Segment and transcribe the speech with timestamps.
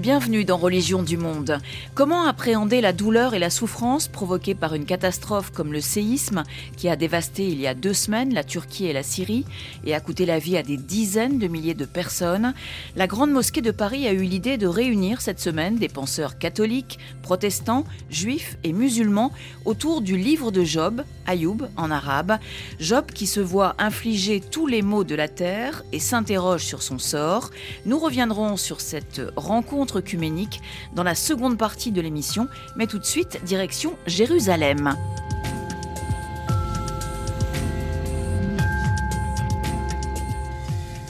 [0.00, 1.58] bienvenue dans Religion du Monde.
[1.94, 6.42] Comment appréhender la douleur et la souffrance provoquées par une catastrophe comme le séisme
[6.78, 9.44] qui a dévasté il y a deux semaines la Turquie et la Syrie
[9.84, 12.54] et a coûté la vie à des dizaines de milliers de personnes?
[12.96, 16.98] La Grande Mosquée de Paris a eu l'idée de réunir cette semaine des penseurs catholiques,
[17.20, 19.32] protestants, juifs et musulmans
[19.66, 22.38] autour du livre de Job, Ayoub en arabe.
[22.78, 26.98] Job qui se voit infliger tous les maux de la terre et s'interroge sur son
[26.98, 27.50] sort.
[27.84, 30.62] Nous reviendrons sur cette rencontre œcuménique
[30.94, 34.94] dans la seconde partie de l'émission, mais tout de suite, direction Jérusalem.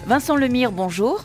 [0.07, 1.25] Vincent Lemire, bonjour.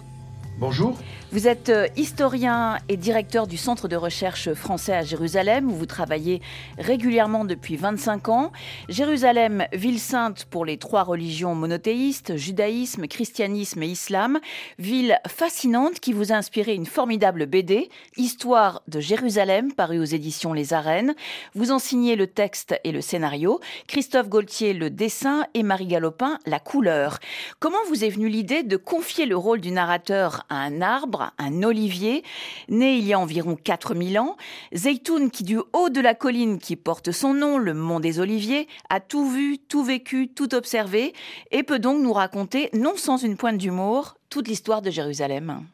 [0.59, 0.95] Bonjour.
[1.35, 5.85] Vous êtes euh, historien et directeur du Centre de recherche français à Jérusalem, où vous
[5.85, 6.41] travaillez
[6.77, 8.53] régulièrement depuis 25 ans.
[8.87, 14.39] Jérusalem, ville sainte pour les trois religions monothéistes, judaïsme, christianisme et islam.
[14.79, 20.53] Ville fascinante qui vous a inspiré une formidable BD, Histoire de Jérusalem, parue aux éditions
[20.53, 21.15] Les Arènes.
[21.53, 23.59] Vous en signez le texte et le scénario.
[23.87, 27.19] Christophe Gaultier, le dessin et Marie Galopin, la couleur.
[27.59, 31.63] Comment vous est venue l'idée de confier le rôle du narrateur à un arbre un
[31.63, 32.23] olivier,
[32.69, 34.37] né il y a environ 4000 ans.
[34.73, 38.67] Zeytoun, qui du haut de la colline qui porte son nom, le mont des Oliviers,
[38.89, 41.13] a tout vu, tout vécu, tout observé,
[41.51, 45.65] et peut donc nous raconter, non sans une pointe d'humour, toute l'histoire de Jérusalem.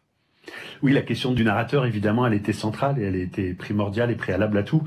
[0.84, 4.58] Oui, la question du narrateur, évidemment, elle était centrale et elle était primordiale et préalable
[4.58, 4.84] à tout.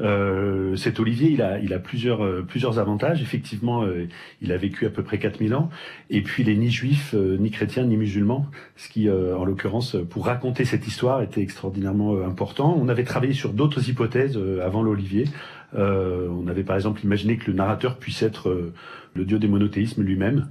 [0.00, 2.46] Euh, cet Olivier, il a, il a plusieurs, euh,
[2.76, 3.22] avantages.
[3.22, 4.08] Effectivement, euh,
[4.40, 5.70] il a vécu à peu près 4000 ans.
[6.10, 8.46] Et puis, il est ni juif, ni chrétien, ni musulman.
[8.76, 12.76] Ce qui, en l'occurrence, pour raconter cette histoire, était extraordinairement important.
[12.78, 15.26] On avait travaillé sur d'autres hypothèses avant l'Olivier.
[15.74, 18.72] on avait par exemple imaginé que le narrateur puisse être
[19.14, 20.48] le dieu des monothéismes lui-même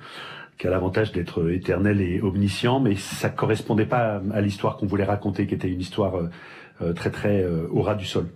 [0.58, 5.04] qui a l'avantage d'être éternel et omniscient, mais ça correspondait pas à, l'histoire qu'on voulait
[5.04, 6.16] raconter, qui était une histoire
[6.82, 8.30] euh, très très euh, au ras du sol.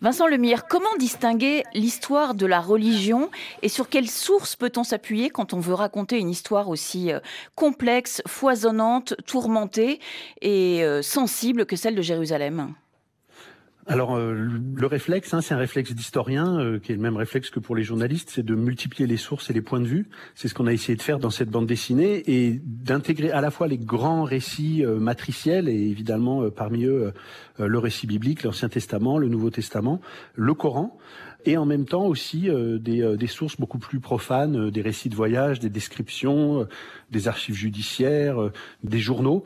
[0.00, 3.30] Vincent Lemire, comment distinguer l'histoire de la religion
[3.62, 7.20] et sur quelle source peut-on s'appuyer quand on veut raconter une histoire aussi euh,
[7.54, 10.00] complexe, foisonnante, tourmentée
[10.42, 12.74] et sensible que celle de Jérusalem?
[13.88, 17.50] Alors euh, le réflexe, hein, c'est un réflexe d'historien euh, qui est le même réflexe
[17.50, 20.08] que pour les journalistes, c'est de multiplier les sources et les points de vue.
[20.34, 23.52] C'est ce qu'on a essayé de faire dans cette bande dessinée et d'intégrer à la
[23.52, 27.12] fois les grands récits euh, matriciels et évidemment parmi eux
[27.58, 30.00] le récit biblique, l'Ancien Testament, le Nouveau Testament,
[30.34, 30.98] le Coran,
[31.44, 35.60] et en même temps aussi des, des, sources beaucoup plus profanes, des récits de voyage,
[35.60, 36.66] des descriptions,
[37.12, 38.50] des archives judiciaires,
[38.82, 39.44] des journaux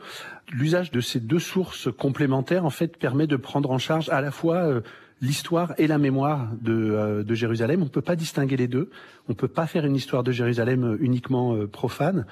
[0.51, 4.31] l'usage de ces deux sources complémentaires en fait permet de prendre en charge à la
[4.31, 4.81] fois euh,
[5.21, 7.81] l'histoire et la mémoire de, euh, de Jérusalem.
[7.81, 8.89] On ne peut pas distinguer les deux.
[9.27, 12.25] On ne peut pas faire une histoire de Jérusalem euh, uniquement profane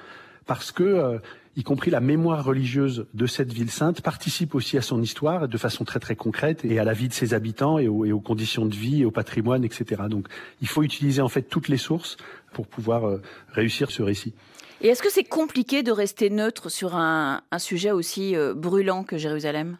[0.46, 1.20] parce que
[1.56, 5.58] y compris la mémoire religieuse de cette ville sainte participe aussi à son histoire de
[5.58, 8.74] façon très très concrète et à la vie de ses habitants et aux, conditions de
[8.74, 10.02] vie et au patrimoine, etc.
[10.08, 10.28] Donc
[10.60, 12.16] il faut utiliser en fait toutes les sources
[12.52, 13.18] pour pouvoir
[13.52, 14.32] réussir ce récit.
[14.82, 19.18] Et est-ce que c'est compliqué de rester neutre sur un, sujet aussi euh, brûlant que
[19.18, 19.76] Jérusalem?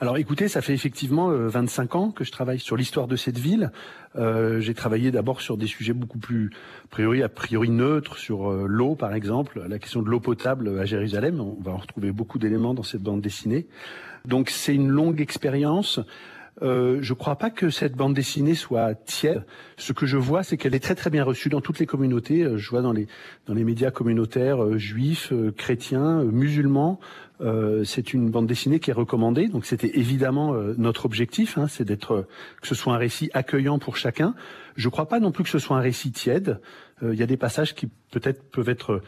[0.00, 3.38] Alors écoutez, ça fait effectivement 25 euh, ans que je travaille sur l'histoire de cette
[3.38, 3.70] ville.
[4.16, 6.50] Euh, j'ai travaillé d'abord sur des sujets beaucoup plus
[6.84, 10.84] a priori, a priori neutres, sur l'eau par exemple, la question de l'eau potable à
[10.86, 11.40] Jérusalem.
[11.40, 13.66] On va en retrouver beaucoup d'éléments dans cette bande dessinée.
[14.24, 16.00] Donc c'est une longue expérience.
[16.62, 19.44] Euh, je ne crois pas que cette bande dessinée soit tiède.
[19.76, 22.42] Ce que je vois, c'est qu'elle est très très bien reçue dans toutes les communautés.
[22.42, 23.06] Euh, je vois dans les
[23.46, 27.00] dans les médias communautaires euh, juifs, chrétiens, musulmans.
[27.84, 29.48] C'est une bande dessinée qui est recommandée.
[29.48, 32.26] Donc c'était évidemment notre objectif, hein, c'est d'être
[32.60, 34.34] que ce soit un récit accueillant pour chacun.
[34.76, 36.60] Je ne crois pas non plus que ce soit un récit tiède.
[37.02, 39.02] Il y a des passages qui peut-être peuvent être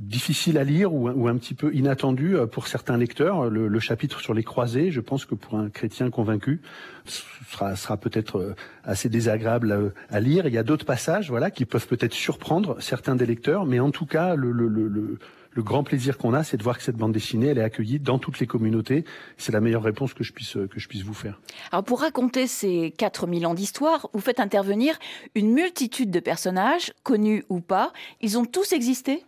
[0.00, 3.50] difficile à lire ou, un petit peu inattendu euh, pour certains lecteurs.
[3.50, 6.62] Le, le, chapitre sur les croisés, je pense que pour un chrétien convaincu,
[7.04, 10.46] sera, sera peut-être euh, assez désagréable à, lire.
[10.46, 13.90] Il y a d'autres passages, voilà, qui peuvent peut-être surprendre certains des lecteurs, mais en
[13.90, 15.18] tout cas, le, le, le,
[15.52, 17.98] le grand plaisir qu'on a, c'est de voir que cette bande dessinée, elle est accueillie
[17.98, 19.04] dans toutes les communautés.
[19.36, 21.40] C'est la meilleure réponse que je puisse que je puisse vous faire.
[21.72, 24.98] Alors pour raconter ces 4000 ans d'histoire, vous faites intervenir
[25.34, 27.92] une multitude de personnages, connus ou pas.
[28.20, 29.24] Ils ont tous existé?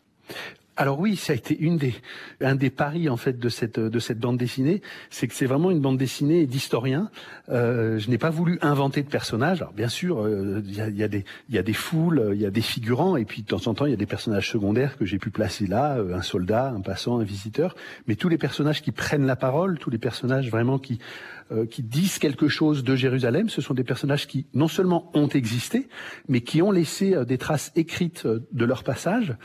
[0.77, 1.95] Alors oui, ça a été une des,
[2.41, 4.81] un des paris en fait de cette de cette bande dessinée,
[5.11, 7.11] c'est que c'est vraiment une bande dessinée d'historien.
[7.51, 9.61] Euh, je n'ai pas voulu inventer de personnages.
[9.61, 12.31] Alors bien sûr, euh, il y, a, y, a, des il y a des foules,
[12.35, 14.07] il y a des figurants, et puis de temps en temps il y a des
[14.07, 17.77] personnages secondaires que j'ai pu placer là, euh, un soldat, un passant, un visiteur.
[18.07, 20.99] Mais tous les personnages qui prennent la parole, tous les personnages vraiment qui
[21.71, 23.49] qui disent quelque chose de Jérusalem.
[23.49, 25.89] Ce sont des personnages qui non seulement ont existé,
[26.29, 29.37] mais qui ont laissé des traces écrites de leur passage.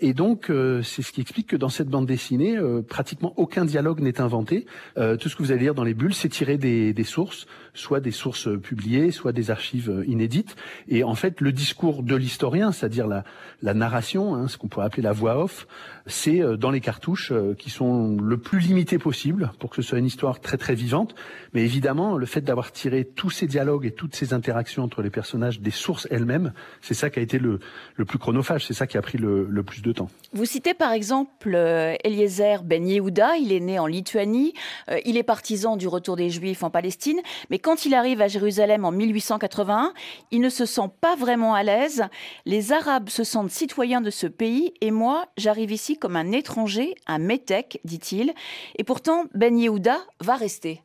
[0.00, 0.50] Et donc,
[0.82, 2.58] c'est ce qui explique que dans cette bande dessinée,
[2.88, 4.66] pratiquement aucun dialogue n'est inventé.
[4.96, 8.00] tout ce que vous allez lire dans les bulles, c'est tiré des, des sources, soit
[8.00, 10.56] des sources publiées, soit des archives inédites.
[10.88, 13.24] Et en fait, le discours de l'historien, c'est-à-dire la,
[13.62, 15.66] la narration, hein, ce qu'on pourrait appeler la voix off,
[16.06, 20.06] c'est dans les cartouches qui sont le plus limitées possible pour que ce soit une
[20.06, 21.14] histoire très très vivante.
[21.54, 25.10] Mais évidemment, le fait d'avoir tiré tous ces dialogues et toutes ces interactions entre les
[25.10, 27.58] personnages des sources elles-mêmes, c'est ça qui a été le,
[27.96, 30.08] le plus chronophage, c'est ça qui a pris le, le, plus de temps.
[30.32, 34.52] Vous citez par exemple euh, Eliezer Ben Yehuda, il est né en Lituanie,
[34.90, 38.28] euh, il est partisan du retour des Juifs en Palestine, mais quand il arrive à
[38.28, 39.94] Jérusalem en 1881,
[40.30, 42.04] il ne se sent pas vraiment à l'aise.
[42.44, 46.94] Les Arabes se sentent citoyens de ce pays et moi, j'arrive ici comme un étranger,
[47.06, 48.34] un métèque, dit-il.
[48.76, 50.82] Et pourtant, Ben Yehuda va rester.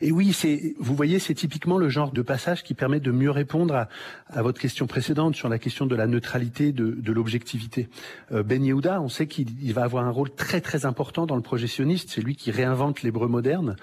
[0.00, 3.30] Et oui, c'est, vous voyez, c'est typiquement le genre de passage qui permet de mieux
[3.30, 3.88] répondre à,
[4.28, 7.88] à votre question précédente sur la question de la neutralité, de, de l'objectivité.
[8.32, 11.42] Euh, ben Yehuda, on sait qu'il va avoir un rôle très très important dans le
[11.42, 12.10] projet sioniste.
[12.10, 13.76] C'est lui qui réinvente l'hébreu moderne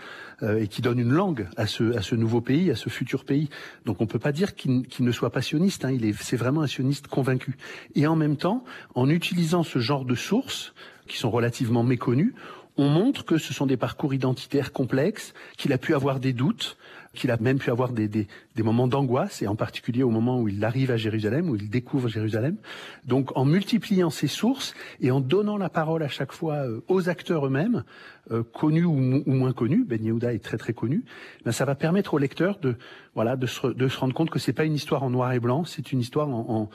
[0.43, 3.25] euh, et qui donne une langue à ce, à ce nouveau pays, à ce futur
[3.25, 3.49] pays.
[3.85, 5.85] Donc on peut pas dire qu'il, ne soit pas sioniste.
[5.85, 5.91] Hein.
[5.91, 7.57] Il est, c'est vraiment un sioniste convaincu.
[7.95, 8.63] Et en même temps,
[8.95, 10.73] en utilisant ce genre de sources
[11.07, 12.33] qui sont relativement méconnues,
[12.81, 16.77] on montre que ce sont des parcours identitaires complexes, qu'il a pu avoir des doutes,
[17.13, 20.47] qu'il a même pu avoir des, des, moments d'angoisse, et en particulier au moment où
[20.47, 22.55] il arrive à Jérusalem, où il découvre Jérusalem.
[23.05, 27.07] Donc en multipliant ces sources et en donnant la parole à chaque fois euh, aux
[27.07, 27.83] acteurs eux-mêmes,
[28.31, 31.03] euh, connus ou, moins connus, Ben Yehuda est très très connu,
[31.45, 32.77] ben, ça va permettre au lecteur de,
[33.13, 35.91] voilà, de, se, rendre compte que c'est pas une histoire en noir et blanc, c'est
[35.91, 36.69] une histoire en,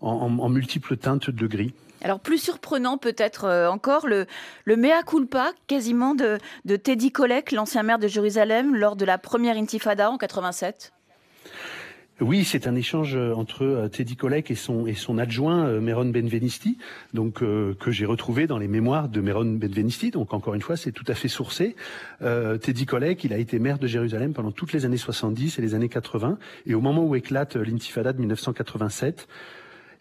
[0.00, 1.74] en multiples teintes de gris.
[2.04, 4.26] Alors plus surprenant peut-être euh, encore le,
[4.66, 6.38] le mea culpa quasiment de,
[6.76, 10.92] Teddy Kollek, l'ancien maire de Jérusalem, lors de la première intifada en 87.
[12.20, 14.84] Oui, c'est un échange euh, entre euh, Teddy Kollek et son,
[15.16, 16.76] adjoint Meron Benvenisti,
[17.14, 20.10] donc que j'ai retrouvé dans les mémoires de Meron Benvenisti.
[20.10, 21.74] Donc encore une fois, c'est tout à fait sourcé.
[22.20, 25.74] Teddy Kollek, il a été maire de Jérusalem pendant toutes les années 70 et les
[25.74, 26.36] années 80,
[26.66, 29.26] et au moment où éclate l'intifada de 1987,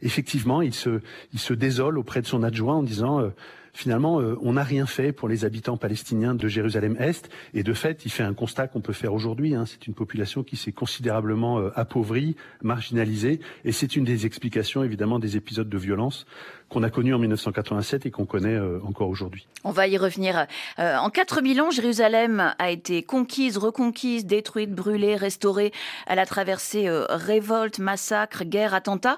[0.03, 3.29] effectivement, il se, désole auprès de son adjoint en disant euh,
[3.73, 7.29] finalement, euh, on n'a rien fait pour les habitants palestiniens de Jérusalem-Est.
[7.53, 9.55] Et de fait, il fait un constat qu'on peut faire aujourd'hui.
[9.55, 9.65] Hein.
[9.65, 13.39] C'est une population qui s'est considérablement euh, appauvrie, marginalisée.
[13.65, 16.25] Et c'est une des explications, évidemment, des épisodes de violence
[16.69, 19.47] qu'on a connus en 1987 et qu'on connaît euh, encore aujourd'hui.
[19.63, 20.47] On va y revenir.
[20.77, 25.71] En 4000 ans, Jérusalem a été conquise, reconquise, détruite, brûlée, restaurée.
[26.07, 29.17] Elle a traversé révolte, massacre, guerre, attentats.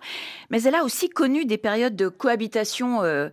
[0.50, 3.30] Mais elle a aussi connu des périodes de cohabitation euh,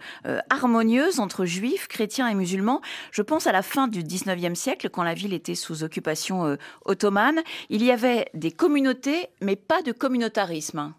[1.19, 2.81] euh, entre juifs, chrétiens et musulmans.
[3.11, 6.57] Je pense à la fin du 19e siècle, quand la ville était sous occupation euh,
[6.85, 7.41] ottomane.
[7.71, 10.95] Il y avait des communautés, mais pas de communautarisme.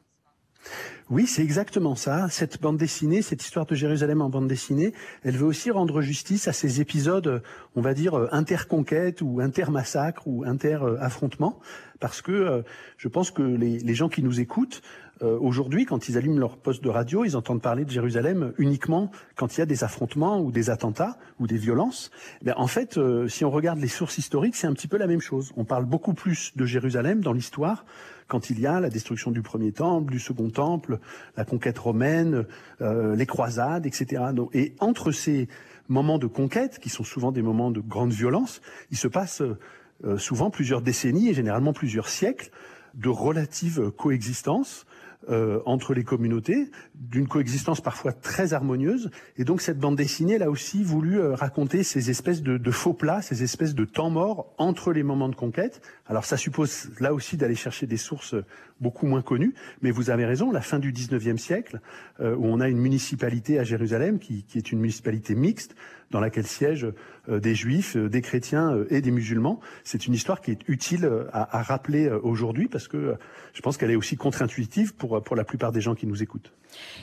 [1.09, 2.29] Oui, c'est exactement ça.
[2.29, 4.93] Cette bande dessinée, cette histoire de Jérusalem en bande dessinée,
[5.23, 7.43] elle veut aussi rendre justice à ces épisodes,
[7.75, 11.59] on va dire, interconquête ou intermassacre ou inter-affrontement.
[11.99, 12.63] Parce que
[12.97, 14.81] je pense que les gens qui nous écoutent
[15.23, 19.09] euh, aujourd'hui, quand ils allument leur poste de radio, ils entendent parler de Jérusalem uniquement
[19.35, 22.11] quand il y a des affrontements ou des attentats ou des violences.
[22.41, 25.07] Ben, en fait, euh, si on regarde les sources historiques, c'est un petit peu la
[25.07, 25.53] même chose.
[25.55, 27.85] On parle beaucoup plus de Jérusalem dans l'histoire
[28.27, 30.99] quand il y a la destruction du premier temple, du second temple,
[31.37, 32.45] la conquête romaine,
[32.81, 34.23] euh, les croisades, etc.
[34.53, 35.47] Et entre ces
[35.87, 38.61] moments de conquête, qui sont souvent des moments de grande violence,
[38.91, 39.41] il se passe
[40.03, 42.49] euh, souvent plusieurs décennies et généralement plusieurs siècles
[42.93, 44.85] de relative coexistence
[45.29, 49.09] euh, entre les communautés, d'une coexistence parfois très harmonieuse.
[49.37, 52.93] Et donc cette bande dessinée, elle a aussi voulu euh, raconter ces espèces de, faux
[52.93, 55.81] plats, ces espèces de temps morts entre les moments de conquête.
[56.07, 58.35] Alors ça suppose là aussi d'aller chercher des sources
[58.81, 61.79] beaucoup moins connues, mais vous avez raison, la fin du 19e siècle,
[62.19, 65.75] euh, où on a une municipalité à Jérusalem qui, est une municipalité mixte,
[66.13, 66.93] dans laquelle siègent
[67.27, 69.59] euh, des juifs, euh, des chrétiens et des musulmans.
[69.83, 73.15] C'est une histoire qui est utile à, rappeler aujourd'hui parce que
[73.53, 76.53] je pense qu'elle est aussi contre-intuitive pour, pour la plupart des gens qui nous écoutent.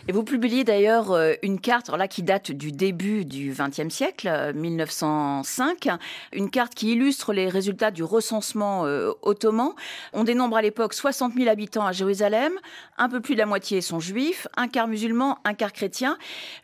[0.08, 5.88] Et vous publiez d'ailleurs une carte, là qui date du début du XXe siècle, 1905,
[6.32, 8.82] une carte qui illustre les résultats du recensement
[9.22, 9.70] ottoman.
[10.12, 12.52] On dénombre à l'époque 60 000 habitants à Jérusalem,
[12.98, 16.18] un peu plus de la moitié sont juifs, un quart musulmans, un quart chrétiens.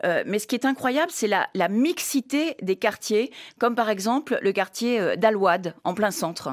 [0.04, 4.52] Euh, mais ce qui est incroyable, c'est la, mixité des quartiers, comme par exemple le
[4.52, 6.50] quartier d'Al-Wad, en plein centre.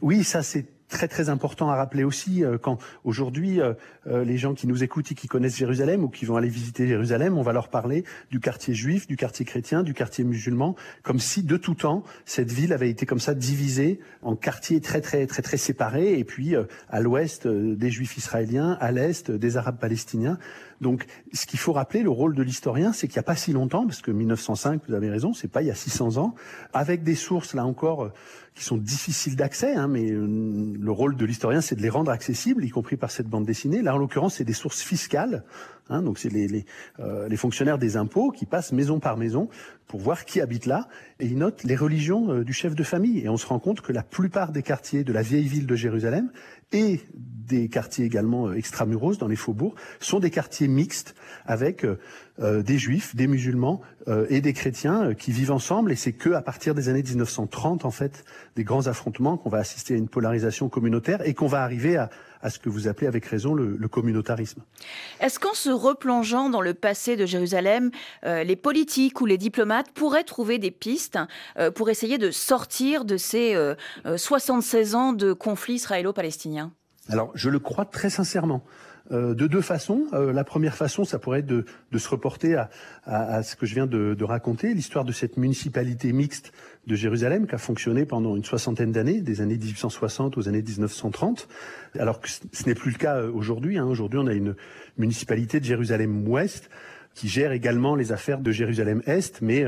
[0.00, 3.72] Oui, ça c'est très très important à rappeler aussi euh, quand aujourd'hui euh,
[4.06, 6.86] euh, les gens qui nous écoutent et qui connaissent Jérusalem ou qui vont aller visiter
[6.86, 11.18] Jérusalem, on va leur parler du quartier juif, du quartier chrétien, du quartier musulman, comme
[11.18, 15.26] si de tout temps cette ville avait été comme ça divisée en quartiers très très
[15.26, 16.54] très très séparés et puis
[16.88, 20.38] à l'ouest des juifs israéliens, à l'est des arabes palestiniens.
[20.80, 23.52] Donc, ce qu'il faut rappeler, le rôle de l'historien, c'est qu'il n'y a pas si
[23.52, 26.34] longtemps, parce que 1905, vous avez raison, c'est pas il y a 600 ans,
[26.72, 28.10] avec des sources là encore
[28.60, 30.26] qui sont difficiles d'accès, hein, mais euh,
[30.78, 33.80] le rôle de l'historien, c'est de les rendre accessibles, y compris par cette bande dessinée.
[33.80, 35.44] Là, en l'occurrence, c'est des sources fiscales,
[35.90, 39.48] hein, donc c'est euh, les, fonctionnaires des impôts qui passent maison par maison
[39.86, 43.18] pour voir qui habite là, et ils notent les religions euh, du chef de famille.
[43.18, 45.74] Et on se rend compte que la plupart des quartiers de la vieille ville de
[45.74, 46.30] Jérusalem
[46.72, 51.84] et des quartiers également euh, extramuros dans les faubourgs sont des quartiers mixtes avec
[52.38, 53.82] des juifs, des musulmans
[54.28, 57.90] et des chrétiens qui vivent ensemble et c'est que à partir des années 1930 en
[57.90, 58.24] fait
[58.56, 62.08] des grands affrontements qu'on va assister à une polarisation communautaire et qu'on va arriver à,
[62.42, 64.62] à, ce que vous appelez avec raison le, le communautarisme.
[65.20, 67.90] Est-ce qu'en se replongeant dans le passé de Jérusalem,
[68.24, 71.18] les politiques ou les diplomates pourraient trouver des pistes
[71.74, 73.56] pour essayer de sortir de ces
[74.16, 76.72] 76 ans de conflit israélo-palestinien
[77.08, 78.62] alors, je le crois très sincèrement.
[79.12, 80.06] Euh, de deux façons.
[80.12, 81.64] Euh, la première façon, ça pourrait être de,
[81.98, 82.68] se reporter
[83.04, 86.52] à, ce que je viens de, raconter, l'histoire de cette municipalité mixte
[86.86, 91.48] de Jérusalem qui a fonctionné pendant une soixantaine d'années, des années 1860 aux années 1930,
[91.98, 93.78] alors que ce, n'est plus le cas euh, aujourd'hui.
[93.78, 93.86] Hein.
[93.86, 94.54] Aujourd'hui, on a une
[94.96, 96.70] municipalité de Jérusalem-Ouest
[97.14, 99.66] qui gère également les affaires de Jérusalem-Est, mais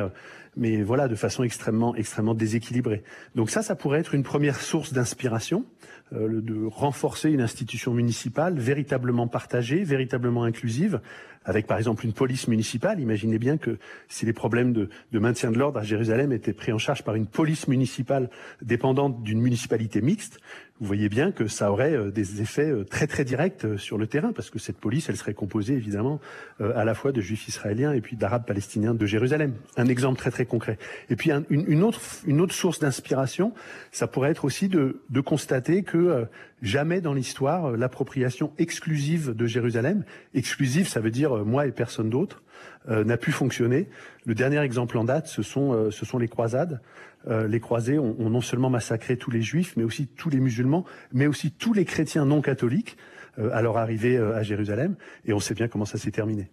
[0.56, 3.02] mais voilà, de façon extrêmement, extrêmement déséquilibrée.
[3.34, 5.64] Donc ça, ça pourrait être une première source d'inspiration.
[6.14, 11.00] Euh, de renforcer une institution municipale véritablement partagée, véritablement inclusive,
[11.44, 13.00] avec par exemple une police municipale.
[13.00, 13.78] Imaginez bien que
[14.08, 17.14] si les problèmes de, de maintien de l'ordre à Jérusalem étaient pris en charge par
[17.14, 18.28] une police municipale
[18.60, 20.38] dépendante d'une municipalité mixte,
[20.82, 23.98] vous voyez bien que ça aurait euh, des effets euh, très très directs euh, sur
[23.98, 26.20] le terrain, parce que cette police, elle serait composée évidemment
[26.60, 29.54] à la fois de juifs israéliens et puis d'arabes palestiniens de Jérusalem.
[29.76, 30.78] Un exemple très très concret.
[31.08, 33.52] Et puis une, autre, source d'inspiration,
[33.92, 36.26] ça pourrait être aussi de, de constater que
[36.62, 42.42] jamais dans l'histoire l'appropriation exclusive de Jérusalem, exclusive ça veut dire moi et personne d'autre,
[42.88, 43.88] n'a pu fonctionner.
[44.26, 46.80] Le dernier exemple en date, ce sont, ce sont les croisades.
[47.28, 50.84] Euh, les croisés ont, non seulement massacré tous les juifs, mais aussi tous les musulmans,
[51.12, 52.96] mais aussi tous les chrétiens non catholiques
[53.38, 54.96] euh, à leur arrivée euh, à Jérusalem.
[55.24, 56.50] Et on sait bien comment ça s'est terminé.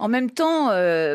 [0.00, 1.14] En même temps, euh,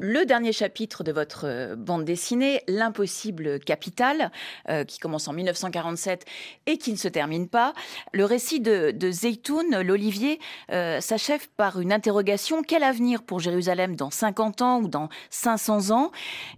[0.00, 4.30] le dernier chapitre de votre euh, bande dessinée, L'impossible capital,
[4.70, 6.24] euh, qui commence en 1947
[6.64, 7.74] et qui ne se termine pas,
[8.14, 12.62] le récit de, de Zeytoun, l'Olivier, s'achève par une interrogation.
[12.62, 16.10] Quel avenir pour Jérusalem dans 50 ans ou dans 500 ans?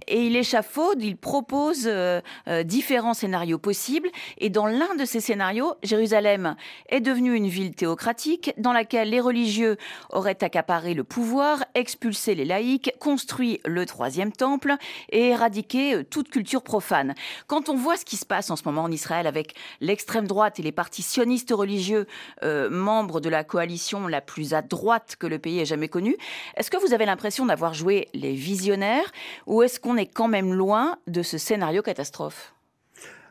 [0.07, 1.91] Et il échafaude, il propose
[2.65, 4.09] différents scénarios possibles.
[4.39, 6.57] Et dans l'un de ces scénarios, Jérusalem
[6.89, 9.77] est devenue une ville théocratique dans laquelle les religieux
[10.11, 14.75] auraient accaparé le pouvoir expulser les laïcs, construit le troisième temple
[15.11, 17.15] et éradiquer euh, toute culture profane.
[17.47, 20.59] Quand on voit ce qui se passe en ce moment en Israël avec l'extrême droite
[20.59, 22.07] et les partis sionistes religieux,
[22.43, 26.17] euh, membres de la coalition la plus à droite que le pays ait jamais connue,
[26.57, 29.11] est-ce que vous avez l'impression d'avoir joué les visionnaires
[29.47, 32.55] ou est-ce qu'on est quand même loin de ce scénario catastrophe?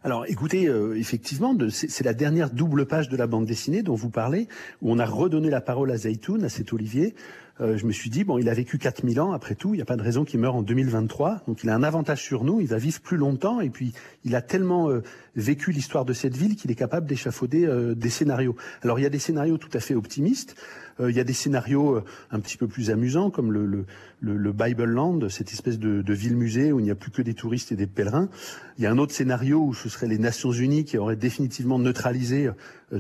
[0.04, 4.10] Alors écoutez, euh, effectivement, c'est la dernière double page de la bande dessinée dont vous
[4.10, 4.48] parlez,
[4.82, 7.16] où on a redonné la parole à Zaytoun, à cet Olivier,
[7.60, 9.86] je me suis dit, bon, il a vécu 4000 ans, après tout, il n'y a
[9.86, 12.68] pas de raison qu'il meure en 2023, donc il a un avantage sur nous, il
[12.68, 13.94] va vivre plus longtemps, et puis
[14.26, 15.02] il a tellement euh,
[15.36, 18.56] vécu l'histoire de cette ville qu'il est capable d'échafauder euh, des scénarios.
[18.84, 20.56] Alors il y a des scénarios tout à fait optimistes,
[21.00, 23.86] il y a des scénarios un petit peu plus amusants, comme le, le,
[24.20, 27.34] le, Bible Land, cette espèce de, de ville-musée où il n'y a plus que des
[27.34, 28.30] touristes et des pèlerins.
[28.78, 31.80] Il y a un autre scénario où ce serait les Nations Unies qui auraient définitivement
[31.80, 32.52] neutralisé euh,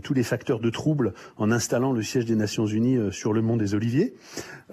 [0.03, 3.41] tous les facteurs de trouble en installant le siège des Nations Unies euh, sur le
[3.41, 4.15] mont des Oliviers.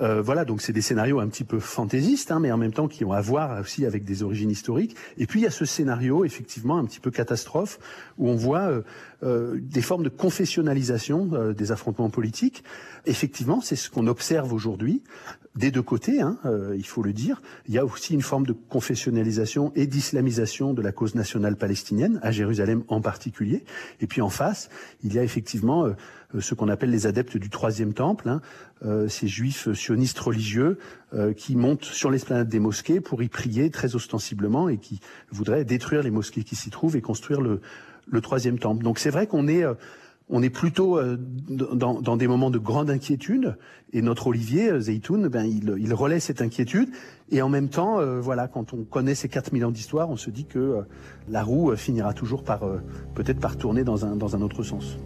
[0.00, 2.88] Euh, voilà, donc c'est des scénarios un petit peu fantaisistes, hein, mais en même temps
[2.88, 4.97] qui ont à voir aussi avec des origines historiques.
[5.16, 7.78] Et puis il y a ce scénario, effectivement, un petit peu catastrophe,
[8.18, 8.83] où on voit
[9.24, 12.62] des formes de confessionnalisation des affrontements politiques.
[13.06, 15.02] Effectivement, c'est ce qu'on observe aujourd'hui
[15.56, 17.40] des deux côtés, hein, euh, il faut le dire.
[17.68, 22.18] Il y a aussi une forme de confessionnalisation et d'islamisation de la cause nationale palestinienne,
[22.22, 23.64] à Jérusalem en particulier.
[24.00, 24.68] Et puis en face,
[25.04, 28.40] il y a effectivement euh, ce qu'on appelle les adeptes du troisième temple, hein,
[28.84, 30.78] euh, ces juifs sionistes religieux
[31.36, 34.98] qui montent sur l'esplanade des mosquées pour y prier très ostensiblement et qui
[35.30, 37.60] voudraient détruire les mosquées qui s'y trouvent et construire le,
[38.06, 38.82] le troisième temple.
[38.84, 39.64] Donc c'est vrai qu'on est
[40.30, 40.99] on est plutôt
[41.50, 43.58] dans, des moments de grande inquiétude.
[43.92, 46.88] Et notre Olivier Zeytoun, ben, il, il, relaie cette inquiétude.
[47.30, 50.46] Et en même temps, voilà, quand on connaît ces 4000 ans d'histoire, on se dit
[50.46, 50.78] que
[51.28, 52.61] la roue finira toujours par
[53.14, 54.96] peut-être par tourner dans un, dans un autre sens.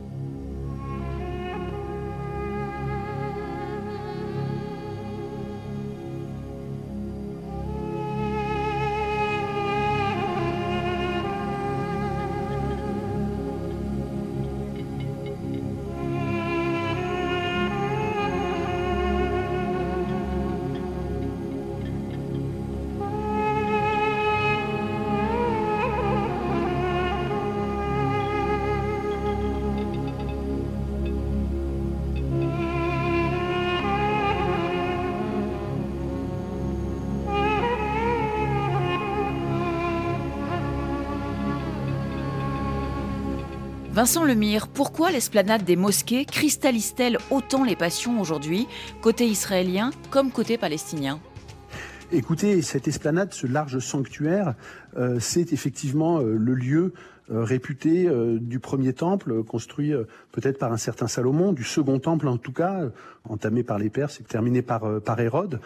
[43.98, 48.68] Vincent Lemire, pourquoi l'esplanade des mosquées cristallise-t-elle autant les passions aujourd'hui,
[49.02, 51.18] côté israélien comme côté palestinien?
[52.12, 54.54] Écoutez, cette esplanade, ce large sanctuaire,
[54.96, 56.92] euh, c'est effectivement euh, le lieu
[57.32, 58.08] euh, réputé
[58.40, 59.92] du premier temple, construit
[60.30, 62.82] peut-être par un certain Salomon, du second temple en tout cas,
[63.24, 65.58] entamé par les Perses et terminé par, par Hérode.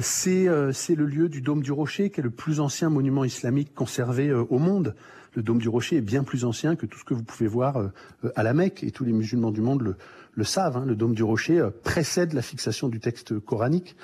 [0.00, 4.32] c'est le lieu du dôme du rocher, qui est le plus ancien monument islamique conservé
[4.32, 4.96] au monde
[5.34, 7.76] le dôme du rocher est bien plus ancien que tout ce que vous pouvez voir
[7.76, 7.88] euh,
[8.36, 9.96] à la Mecque, et tous les musulmans du monde
[10.34, 10.76] le, savent.
[10.76, 10.84] Hein.
[10.86, 13.96] le dôme du rocher euh, précède la fixation du texte coranique.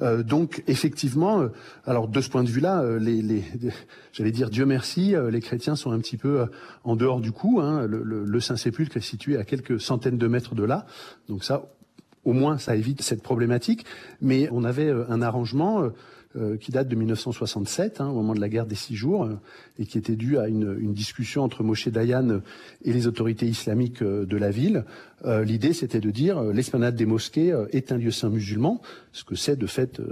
[0.00, 1.46] Euh, donc effectivement,
[1.86, 2.82] alors de ce point de vue-là,
[4.12, 6.46] j'allais dire Dieu merci, les chrétiens sont un petit peu
[6.82, 7.60] en dehors du coup.
[7.60, 7.86] Hein.
[7.86, 10.86] le, Saint-Sépulcre est situé à quelques centaines de mètres de là,
[11.28, 11.62] donc ça,
[12.24, 13.84] au moins, ça évite cette problématique.
[14.20, 15.90] Mais on avait un arrangement
[16.34, 19.34] euh, qui date de 1967, hein, au moment de la guerre des six jours, euh,
[19.78, 22.40] et qui était due à une, une, discussion entre Moshe Dayan
[22.86, 24.84] et les autorités islamiques euh, de la ville.
[25.44, 29.54] L'idée, c'était de dire l'esplanade des mosquées est un lieu saint musulman, ce que c'est
[29.54, 30.02] de fait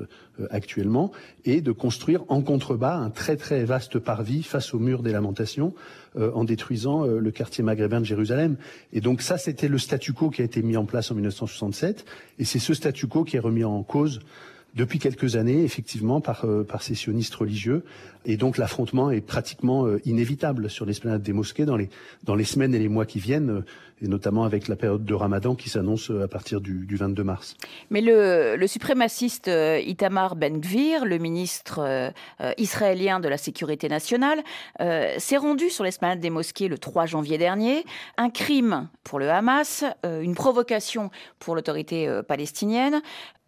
[0.50, 1.10] actuellement,
[1.44, 5.74] et de construire en contrebas un très très vaste parvis face au mur des lamentations,
[6.16, 8.56] en détruisant le quartier maghrébin de Jérusalem.
[8.92, 12.04] Et donc ça, c'était le statu quo qui a été mis en place en 1967,
[12.38, 14.20] et c'est ce statu quo qui est remis en cause
[14.74, 17.84] depuis quelques années, effectivement, par, euh, par ces sionistes religieux.
[18.24, 21.88] Et donc l'affrontement est pratiquement euh, inévitable sur l'esplanade des mosquées dans les,
[22.24, 23.64] dans les semaines et les mois qui viennent,
[24.02, 27.56] et notamment avec la période de Ramadan qui s'annonce à partir du, du, 22 mars.
[27.90, 29.50] Mais le, le suprémaciste
[29.84, 32.12] Itamar Ben-Gvir, le ministre
[32.58, 34.42] israélien de la Sécurité nationale,
[34.78, 37.84] s'est rendu sur l'esplanade des mosquées le 3 janvier dernier.
[38.16, 43.00] Un crime pour le Hamas, une provocation pour l'autorité palestinienne.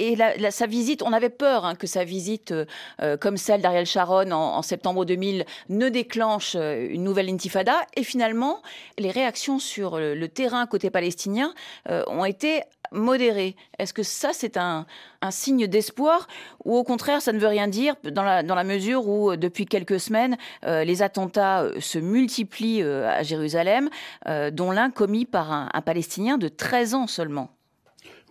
[0.03, 2.65] Et la, sa visite, on avait peur hein, que sa visite, euh,
[3.01, 7.87] euh, comme celle d'Ariel Sharon en, septembre 2000, ne déclenche euh, une nouvelle intifada.
[7.97, 8.63] Et finalement,
[8.99, 11.55] les réactions sur le, terrain côté palestinien
[11.89, 13.55] ont été modérées.
[13.79, 14.87] Est-ce que ça, c'est un,
[15.31, 16.27] signe d'espoir
[16.65, 20.37] ou au contraire, ça ne veut rien dire dans la, mesure où, depuis quelques semaines,
[20.67, 23.89] les attentats se multiplient à Jérusalem,
[24.53, 27.51] dont l'un commis par un Palestinien de 13 ans seulement?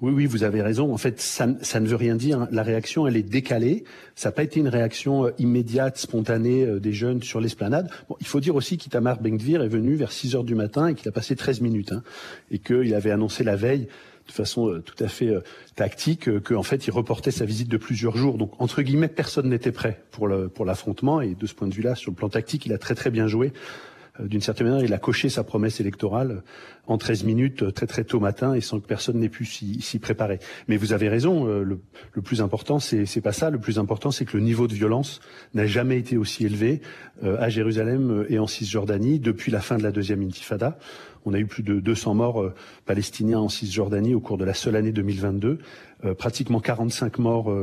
[0.02, 0.92] Oui, oui, vous avez raison.
[0.92, 2.48] En fait, ça, ne veut rien dire.
[2.50, 3.84] La réaction, elle est décalée.
[4.16, 7.88] Ça n'a pas été une réaction euh, immédiate, spontanée euh, des jeunes sur l'esplanade.
[8.10, 10.96] Bon, il faut dire aussi qu'Itamar Bengvir est venu vers 6 heures du matin et
[10.96, 11.92] qu'il a passé 13 minutes.
[11.92, 12.02] Hein,
[12.50, 13.88] et qu'il avait annoncé la veille
[14.28, 15.32] de façon euh, tout à fait
[15.76, 18.40] tactique qu'en fait il reportait sa visite de plusieurs jours.
[18.40, 21.94] Donc entre guillemets, personne n'était prêt pour l'affrontement pour et de ce point de vue-là,
[21.94, 23.54] sur le plan tactique, il a très très bien joué.
[24.22, 26.44] Euh, d'une certaine manière, il a coché sa promesse électorale
[26.88, 30.00] en 13 minutes, euh, très très tôt matin, et sans que personne n'ait pu s'y
[30.00, 30.40] préparer.
[30.68, 31.80] Mais vous avez raison, euh, le,
[32.14, 33.50] le plus important, c'est pas ça.
[33.50, 35.22] Le plus important, c'est que le niveau de violence
[35.54, 36.82] n'a jamais été aussi élevé
[37.24, 40.78] à Jérusalem et en Cisjordanie depuis la fin de la deuxième intifada.
[41.26, 42.52] On a eu plus de 200 morts
[42.86, 45.60] palestiniens en Cisjordanie au cours de la seule année 2022,
[46.18, 47.54] pratiquement 45 morts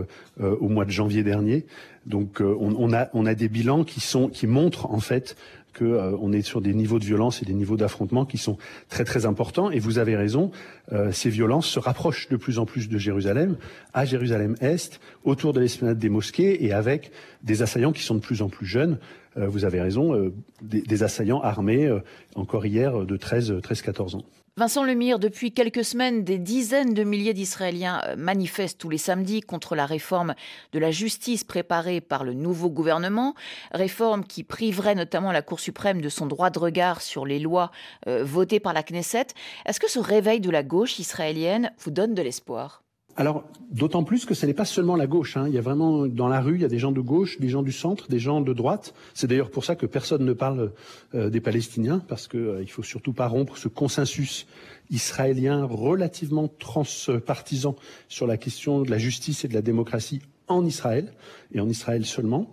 [0.41, 1.67] au mois de janvier dernier.
[2.07, 5.37] Donc on, on, a, on a des bilans qui, sont, qui montrent en fait
[5.77, 8.57] qu'on euh, est sur des niveaux de violence et des niveaux d'affrontement qui sont
[8.89, 9.71] très très importants.
[9.71, 10.51] Et vous avez raison,
[10.93, 13.57] euh, ces violences se rapprochent de plus en plus de Jérusalem,
[13.95, 17.11] à Jérusalem-Est, autour de l'esplanade des mosquées et avec
[17.43, 18.99] des assaillants qui sont de plus en plus jeunes.
[19.37, 21.91] Euh, vous avez raison, des, des, assaillants armés,
[22.35, 24.25] encore hier, de 13-14 ans.
[24.59, 29.41] Vincent Lemire, depuis quelques semaines, des dizaines de milliers d'Israéliens euh, manifestent tous les samedis
[29.41, 30.35] contre la réforme
[30.73, 33.37] de la justice préparée par le nouveau gouvernement,
[33.71, 37.71] réforme qui priverait notamment la Cour suprême de son droit de regard sur les lois
[38.09, 39.29] euh, votées par la Knesset.
[39.65, 42.83] Est-ce que ce réveil de la gauche israélienne vous donne de l'espoir?
[43.19, 45.37] Alors, d'autant plus que ce n'est pas seulement la gauche.
[45.37, 45.47] Hein.
[45.49, 47.49] Il y a vraiment dans la rue, il y a des gens de gauche, des
[47.49, 48.95] gens du centre, des gens de droite.
[49.13, 50.71] C'est d'ailleurs pour ça que personne ne parle
[51.17, 54.47] euh, des Palestiniens, parce qu'il euh, il faut surtout pas rompre ce consensus
[54.91, 57.75] israélien relativement transpartisan
[58.07, 61.13] sur la question de la justice et de la démocratie en Israël
[61.53, 62.53] et en Israël seulement.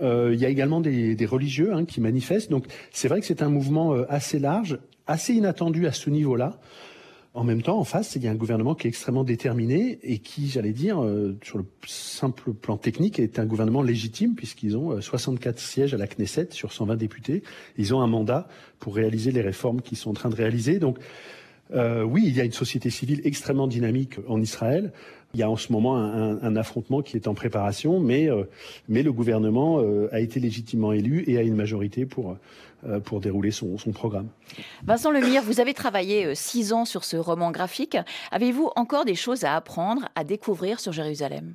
[0.00, 2.50] Euh, il y a également des, des religieux hein, qui manifestent.
[2.50, 6.58] Donc, c'est vrai que c'est un mouvement euh, assez large, assez inattendu à ce niveau-là.
[7.34, 10.18] En même temps, en face, il y a un gouvernement qui est extrêmement déterminé et
[10.18, 15.00] qui, j'allais dire, euh, sur le simple plan technique, est un gouvernement légitime puisqu'ils ont
[15.00, 17.42] 64 euh, sièges à la Knesset sur 120 députés.
[17.78, 20.78] Ils ont un mandat pour réaliser les réformes qu'ils sont en train de réaliser.
[20.78, 20.98] Donc,
[21.74, 24.92] euh, oui, il y a une société civile extrêmement dynamique en Israël.
[25.34, 28.44] Il y a en ce moment un, un affrontement qui est en préparation, mais, euh,
[28.88, 32.36] mais le gouvernement euh, a été légitimement élu et a une majorité pour,
[32.86, 34.28] euh, pour dérouler son, son, programme.
[34.84, 37.96] Vincent Lemire, vous avez travaillé six ans sur ce roman graphique.
[38.30, 41.54] Avez-vous encore des choses à apprendre, à découvrir sur Jérusalem?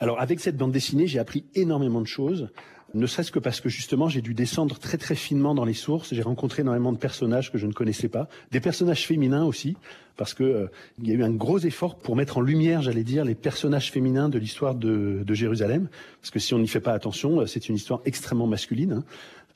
[0.00, 2.48] Alors avec cette bande dessinée, j'ai appris énormément de choses
[2.94, 6.14] ne serait-ce que parce que justement j'ai dû descendre très très finement dans les sources.
[6.14, 9.76] J'ai rencontré énormément de personnages que je ne connaissais pas, des personnages féminins aussi,
[10.16, 10.66] parce que euh,
[11.00, 13.90] il y a eu un gros effort pour mettre en lumière, j'allais dire, les personnages
[13.90, 15.88] féminins de l'histoire de, de, Jérusalem,
[16.20, 18.92] parce que si on n'y fait pas attention, euh, c'est une histoire extrêmement masculine.
[18.92, 19.04] Hein.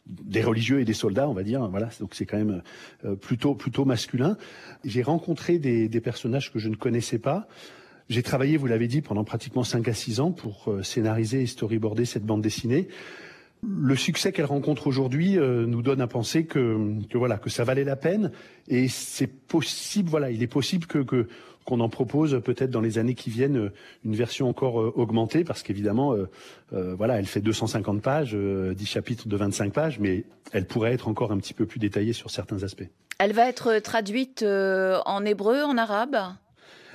[0.07, 1.67] des religieux et des soldats, on va dire.
[1.69, 2.63] Voilà, donc c'est quand même
[3.05, 4.37] euh, plutôt plutôt masculin.
[4.85, 7.49] J'ai rencontré des, des personnages que je ne connaissais pas.
[8.13, 11.47] J'ai travaillé, vous l'avez dit, pendant pratiquement 5 à 6 ans pour euh, scénariser et
[11.47, 12.89] storyboarder cette bande dessinée.
[13.65, 17.85] Le succès qu'elle rencontre aujourd'hui euh, nous donne à penser que, voilà que ça valait
[17.85, 18.33] la peine
[18.69, 20.99] et c'est possible voilà il est possible que,
[21.65, 23.71] qu'on en propose peut-être dans les années qui viennent
[24.05, 29.29] une version encore euh, augmentée parce qu'évidemment euh, voilà elle fait 250 pages 10 chapitres
[29.29, 32.65] de 25 pages mais elle pourrait être encore un petit peu plus détaillée sur certains
[32.65, 32.89] aspects.
[33.21, 36.17] Elle va être traduite en hébreu en arabe?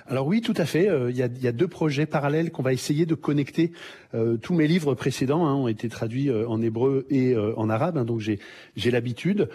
[0.09, 0.87] Alors oui, tout à fait.
[0.87, 3.73] Euh, il y, a, deux projets parallèles qu'on va essayer de connecter.
[4.13, 7.97] Euh, tous mes livres précédents hein, ont été traduits euh, en hébreu et en arabe,
[7.97, 9.49] hein, donc j'ai l'habitude.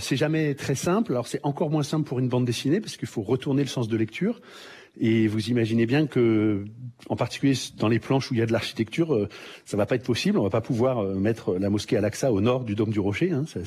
[0.00, 1.12] c'est jamais très simple.
[1.12, 3.88] Alors c'est encore moins simple pour une bande dessinée parce qu'il faut retourner le sens
[3.88, 4.40] de lecture.
[5.00, 6.64] Et vous imaginez bien que,
[7.08, 9.28] en particulier dans les planches où il y a de l'architecture, euh,
[9.64, 10.38] ça va pas être possible.
[10.38, 13.30] On va pas pouvoir euh, mettre la mosquée Al-Aqsa au nord du dôme du Rocher.
[13.30, 13.60] Hein, ça,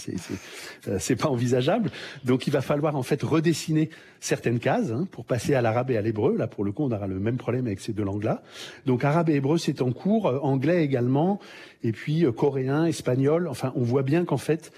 [1.00, 1.89] c'est pas envisageable.
[2.26, 3.89] Donc, il va falloir en fait redessiner
[4.20, 6.36] certaines cases hein, pour passer à l'arabe et à l'hébreu.
[6.38, 8.44] Là, pour le coup, on aura le même problème avec ces deux langues-là.
[8.86, 10.28] Donc, arabe et hébreu, c'est en cours.
[10.28, 11.39] Euh, anglais également.
[11.84, 13.48] Et puis coréen, espagnol.
[13.48, 14.72] Enfin, on voit bien qu'en fait,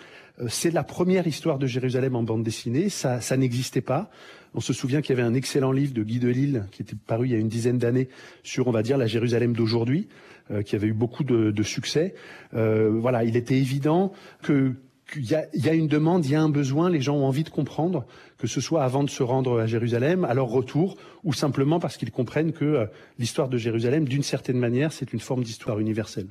[0.47, 2.89] c'est la première histoire de Jérusalem en bande dessinée.
[2.89, 4.09] Ça, ça n'existait pas.
[4.55, 7.27] On se souvient qu'il y avait un excellent livre de Guy Delisle qui était paru
[7.27, 8.09] il y a une dizaine d'années
[8.43, 10.07] sur, on va dire, la Jérusalem d'aujourd'hui,
[10.51, 12.13] euh, qui avait eu beaucoup de, succès.
[12.53, 14.11] Euh, voilà, il était évident
[14.41, 14.73] que
[15.15, 17.15] il y, a, il y, a, une demande, il y a un besoin, les gens
[17.15, 18.05] ont envie de comprendre,
[18.37, 21.97] que ce soit avant de se rendre à Jérusalem, à leur retour, ou simplement parce
[21.97, 22.85] qu'ils comprennent que euh,
[23.19, 26.27] l'histoire de Jérusalem, d'une certaine manière, c'est une forme d'histoire universelle.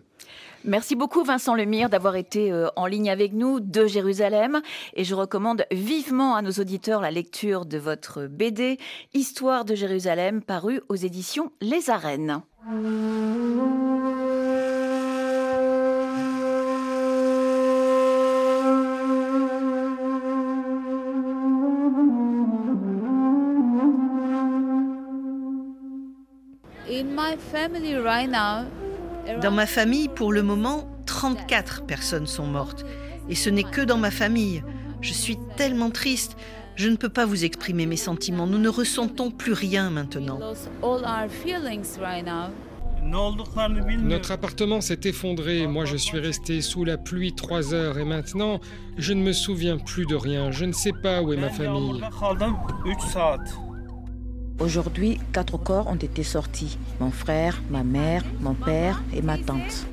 [0.65, 4.61] Merci beaucoup Vincent Lemire d'avoir été euh, en ligne avec nous de Jérusalem
[4.95, 8.79] et je recommande vivement à nos auditeurs la lecture de votre BD
[9.13, 12.43] Histoire de Jérusalem paru aux éditions Les Arènes.
[29.41, 32.85] Dans ma famille, pour le moment, 34 personnes sont mortes.
[33.29, 34.63] Et ce n'est que dans ma famille.
[35.01, 36.37] Je suis tellement triste.
[36.77, 38.47] Je ne peux pas vous exprimer mes sentiments.
[38.47, 40.39] Nous ne ressentons plus rien maintenant.
[44.03, 45.67] Notre appartement s'est effondré.
[45.67, 48.61] Moi, je suis resté sous la pluie trois heures et maintenant,
[48.97, 50.51] je ne me souviens plus de rien.
[50.53, 52.01] Je ne sais pas où est ma famille.
[54.59, 56.79] Aujourd'hui, quatre corps ont été sortis.
[57.01, 59.87] Mon frère, ma mère, mon père et ma tante.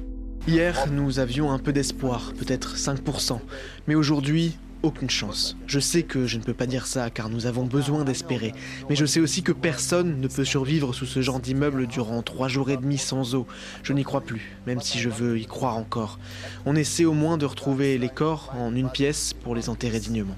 [0.48, 3.39] Hier, nous avions un peu d'espoir, peut-être 5%.
[3.88, 5.58] Mais aujourd'hui, aucune chance.
[5.67, 8.54] Je sais que je ne peux pas dire ça car nous avons besoin d'espérer,
[8.89, 12.48] mais je sais aussi que personne ne peut survivre sous ce genre d'immeuble durant trois
[12.48, 13.45] jours et demi sans eau.
[13.84, 16.19] Je n'y crois plus, même si je veux y croire encore.
[16.65, 20.38] On essaie au moins de retrouver les corps en une pièce pour les enterrer dignement.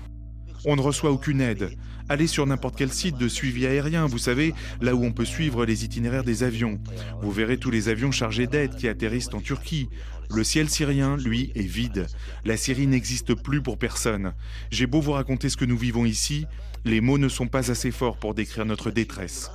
[0.65, 1.71] On ne reçoit aucune aide.
[2.12, 5.63] Allez sur n'importe quel site de suivi aérien, vous savez, là où on peut suivre
[5.65, 6.78] les itinéraires des avions.
[7.21, 9.88] Vous verrez tous les avions chargés d'aide qui atterrissent en Turquie.
[10.30, 12.08] Le ciel syrien, lui, est vide.
[12.43, 14.34] La Syrie n'existe plus pour personne.
[14.71, 16.47] J'ai beau vous raconter ce que nous vivons ici,
[16.86, 19.52] les mots ne sont pas assez forts pour décrire notre détresse.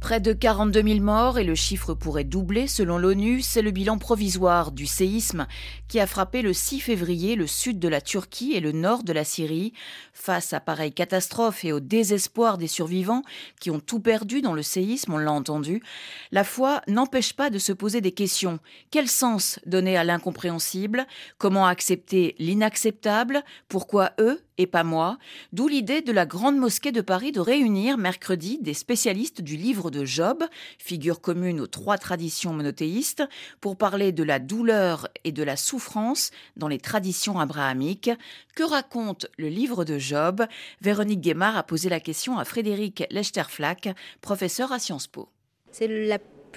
[0.00, 3.98] Près de 42 000 morts et le chiffre pourrait doubler selon l'ONU, c'est le bilan
[3.98, 5.46] provisoire du séisme
[5.88, 9.12] qui a frappé le 6 février le sud de la Turquie et le nord de
[9.12, 9.72] la Syrie.
[10.12, 13.22] Face à pareille catastrophe et au désespoir des survivants
[13.60, 15.82] qui ont tout perdu dans le séisme, on l'a entendu,
[16.30, 18.58] la foi n'empêche pas de se poser des questions.
[18.90, 21.06] Quel sens donner à l'incompréhensible?
[21.38, 23.42] Comment accepter l'inacceptable?
[23.68, 24.40] Pourquoi eux?
[24.58, 25.18] Et pas moi,
[25.52, 29.90] d'où l'idée de la Grande Mosquée de Paris de réunir mercredi des spécialistes du livre
[29.90, 30.44] de Job,
[30.78, 33.22] figure commune aux trois traditions monothéistes,
[33.60, 38.10] pour parler de la douleur et de la souffrance dans les traditions abrahamiques.
[38.54, 40.44] Que raconte le livre de Job?
[40.80, 45.28] Véronique Guémard a posé la question à Frédéric Lechterflack, professeur à Sciences Po.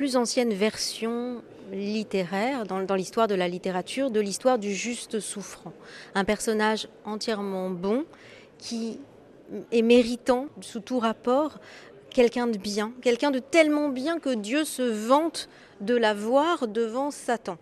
[0.02, 5.74] Plus ancienne version littéraire, dans, l'histoire de la littérature, de l'histoire du juste souffrant.
[6.16, 8.06] Un personnage entièrement bon
[8.58, 9.00] qui
[9.72, 11.60] est méritant sous tout rapport,
[12.10, 15.50] quelqu'un de bien, quelqu'un de tellement bien que Dieu se vante
[15.82, 17.60] de l'avoir devant Satan.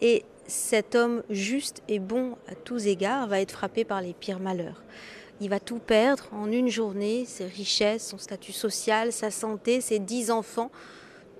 [0.00, 4.38] Et cet homme juste et bon à tous égards va être frappé par les pires
[4.38, 4.84] malheurs.
[5.40, 9.98] Il va tout perdre en une journée, ses richesses, son statut social, sa santé, ses
[9.98, 10.70] dix enfants.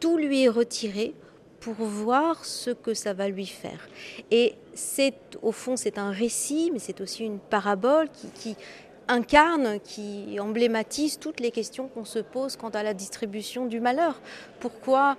[0.00, 1.14] Tout lui est retiré
[1.60, 3.88] pour voir ce que ça va lui faire.
[4.30, 8.56] Et c'est, au fond, c'est un récit, mais c'est aussi une parabole qui,
[9.08, 14.20] incarne, qui emblématise toutes les questions qu'on se pose quant à la distribution du malheur.
[14.60, 15.16] Pourquoi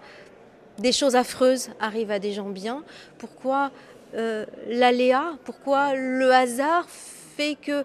[0.78, 2.84] des choses affreuses arrivent à des gens bien?
[3.18, 3.72] Pourquoi
[4.16, 5.38] euh, l'aléa?
[5.44, 7.84] Pourquoi le hasard fait que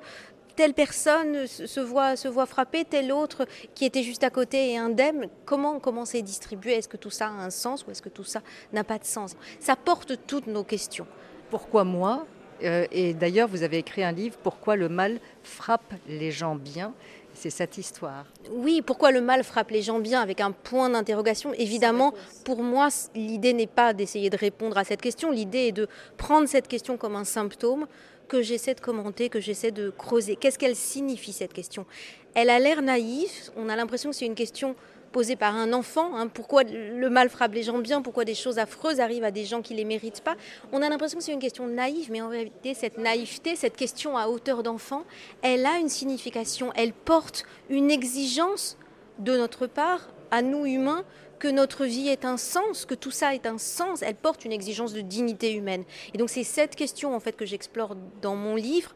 [0.57, 4.77] telle personne se voit, se voit frapper, telle autre qui était juste à côté est
[4.77, 5.29] indemne.
[5.45, 6.75] Comment, comment c'est distribué?
[6.75, 8.41] Est-ce que tout ça a un sens ou est-ce que tout ça
[8.73, 9.37] n'a pas de sens?
[9.61, 11.07] Ça porte toutes nos questions.
[11.51, 12.27] Pourquoi moi
[12.63, 16.93] euh, Et d'ailleurs, vous avez écrit un livre, Pourquoi le mal frappe les gens bien?
[17.35, 18.27] C'est cette histoire.
[18.53, 20.21] Oui, pourquoi le mal frappe les gens bien?
[20.21, 21.53] Avec un point d'interrogation.
[21.55, 22.15] Évidemment,
[22.45, 26.49] pour moi, l'idée n'est pas d'essayer de répondre à cette question, l'idée est de prendre
[26.49, 27.87] cette question comme un symptôme,
[28.29, 30.37] que j'essaie de commenter, que j'essaie de creuser.
[30.37, 31.87] Qu'est-ce qu'elle signifie cette question?
[32.35, 34.75] Elle a l'air naïve, on a l'impression que c'est une question
[35.13, 36.17] posée par un enfant.
[36.17, 36.27] Hein.
[36.27, 38.03] pourquoi le mal frappe les gens bien?
[38.03, 40.35] Pourquoi des choses affreuses arrivent à des gens qui ne les méritent pas?
[40.73, 44.17] On a l'impression que c'est une question naïve, mais en réalité, cette naïveté, cette question
[44.17, 45.05] à hauteur d'enfant,
[45.43, 48.77] elle a une signification, elle porte une exigence
[49.21, 51.05] de notre part, à nous humains,
[51.39, 54.53] que notre vie ait un sens, que tout ça ait un sens, elle porte une
[54.53, 55.85] exigence de dignité humaine.
[56.13, 58.95] Et donc c'est cette question en fait que j'explore dans mon livre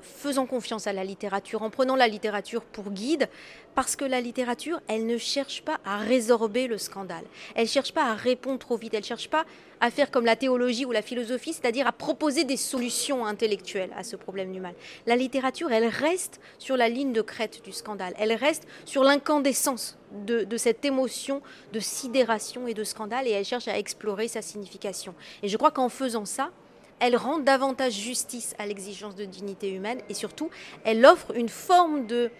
[0.00, 3.28] faisant confiance à la littérature, en prenant la littérature pour guide,
[3.74, 7.24] parce que la littérature, elle ne cherche pas à résorber le scandale.
[7.54, 8.94] Elle ne cherche pas à répondre trop vite.
[8.94, 9.44] Elle ne cherche pas
[9.80, 14.02] à faire comme la théologie ou la philosophie, c'est-à-dire à proposer des solutions intellectuelles à
[14.02, 14.74] ce problème du mal.
[15.06, 18.14] La littérature, elle reste sur la ligne de crête du scandale.
[18.18, 23.44] Elle reste sur l'incandescence de, de, cette émotion de sidération et de scandale et elle
[23.44, 25.14] cherche à explorer sa signification.
[25.42, 26.50] Et je crois qu'en faisant ça,
[27.00, 30.50] elle rend davantage justice à l'exigence de dignité humaine et surtout,
[30.84, 32.30] elle offre une forme de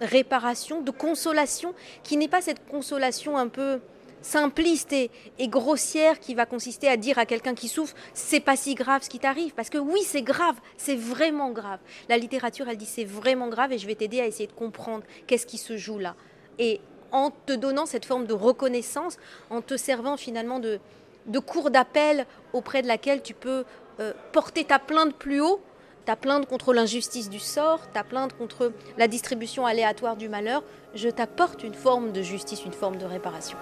[0.00, 3.80] réparation, de consolation, qui n'est pas cette consolation un peu
[4.22, 5.10] simpliste et,
[5.48, 9.08] grossière qui va consister à dire à quelqu'un qui souffre c'est pas si grave ce
[9.08, 9.54] qui t'arrive.
[9.54, 11.80] Parce que oui c'est grave c'est vraiment grave.
[12.08, 15.04] La littérature elle dit c'est vraiment grave et je vais t'aider à essayer de comprendre
[15.26, 16.16] qu'est-ce qui se joue là.
[16.58, 16.80] Et
[17.12, 19.16] en te donnant cette forme de reconnaissance
[19.48, 20.78] en te servant finalement de,
[21.26, 23.64] de cour d'appel auprès de laquelle tu peux
[24.00, 25.60] euh, porter ta plainte plus haut,
[26.06, 30.62] ta plainte contre l'injustice du sort, ta plainte contre la distribution aléatoire du malheur,
[30.94, 33.58] je t'apporte une forme de justice, une forme de réparation.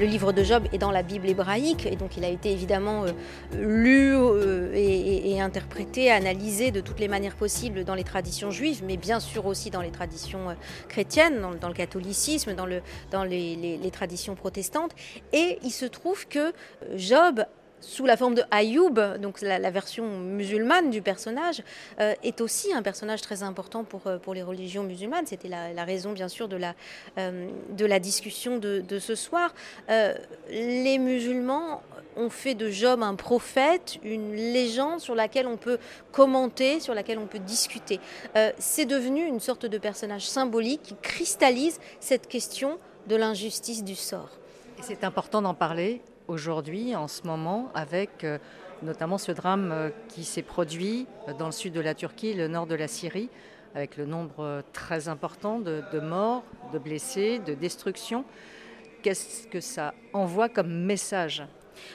[0.00, 3.04] Le livre de Job est dans la Bible hébraïque et donc il a été évidemment
[3.04, 3.12] euh,
[3.52, 8.96] lu euh, et, interprété, analysé de toutes les manières possibles dans les traditions juives, mais
[8.96, 10.54] bien sûr aussi dans les traditions euh,
[10.88, 14.92] chrétiennes, dans, le catholicisme, dans, le, dans les, les traditions protestantes.
[15.34, 16.54] Et il se trouve que
[16.96, 17.44] Job
[17.80, 21.62] sous la forme de Ayoub, donc la, version musulmane du personnage,
[22.00, 25.26] euh, est aussi un personnage très important pour, euh, pour les religions musulmanes.
[25.26, 26.74] C'était la, raison, bien sûr, de la,
[27.18, 29.54] euh, de la discussion de, ce soir.
[30.50, 31.82] les musulmans
[32.16, 35.78] ont fait de Job un prophète, une légende sur laquelle on peut
[36.12, 37.98] commenter, sur laquelle on peut discuter.
[38.58, 44.30] C'est devenu une sorte de personnage symbolique qui cristallise cette question de l'injustice du sort.
[44.78, 48.38] Et c'est important d'en parler aujourd'hui, en ce moment, avec euh,
[48.82, 51.06] notamment ce drame euh, qui s'est produit
[51.38, 53.28] dans le sud de la Turquie, le nord de la Syrie,
[53.74, 58.24] avec le nombre très important de, morts, de blessés, de destructions.
[59.02, 61.44] Qu'est-ce que ça envoie comme message?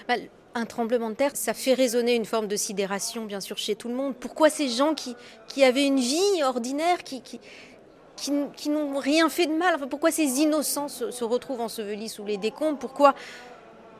[0.07, 0.15] Bah,
[0.53, 3.89] un tremblement de terre, ça fait résonner une forme de sidération, bien sûr, chez tout
[3.89, 4.15] le monde.
[4.15, 7.21] Pourquoi ces gens qui, avaient une vie ordinaire, qui,
[8.29, 12.37] n'ont rien fait de mal, enfin, pourquoi ces innocents se, se, retrouvent ensevelis sous les
[12.37, 12.79] décombres?
[12.79, 13.15] Pourquoi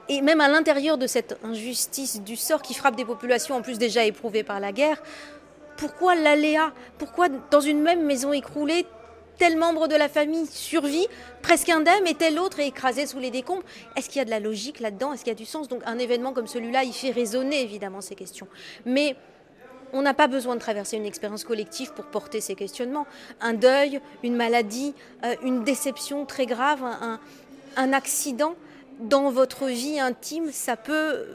[0.10, 3.78] et même à l'intérieur de cette injustice du sort qui frappe des populations en plus
[3.78, 5.02] déjà éprouvées par la guerre,
[5.78, 6.72] pourquoi l'aléa?
[6.98, 8.86] Pourquoi dans une même maison écroulée,
[9.38, 11.08] tel membre de la famille survit,
[11.42, 13.64] presque indemne, et tel autre est écrasé sous les décombres?
[13.96, 15.12] Est-ce qu'il y a de la logique là-dedans?
[15.12, 15.68] Est-ce qu'il y a du sens?
[15.68, 18.48] Donc un événement comme celui-là, il fait résonner évidemment ces questions.
[18.86, 19.16] Mais
[19.92, 23.08] on n'a pas besoin de traverser une expérience collective pour porter ces questionnements.
[23.42, 26.84] Un deuil, une maladie, euh, une déception très grave,
[27.76, 28.56] un accident
[29.00, 31.26] dans votre vie intime, ça peut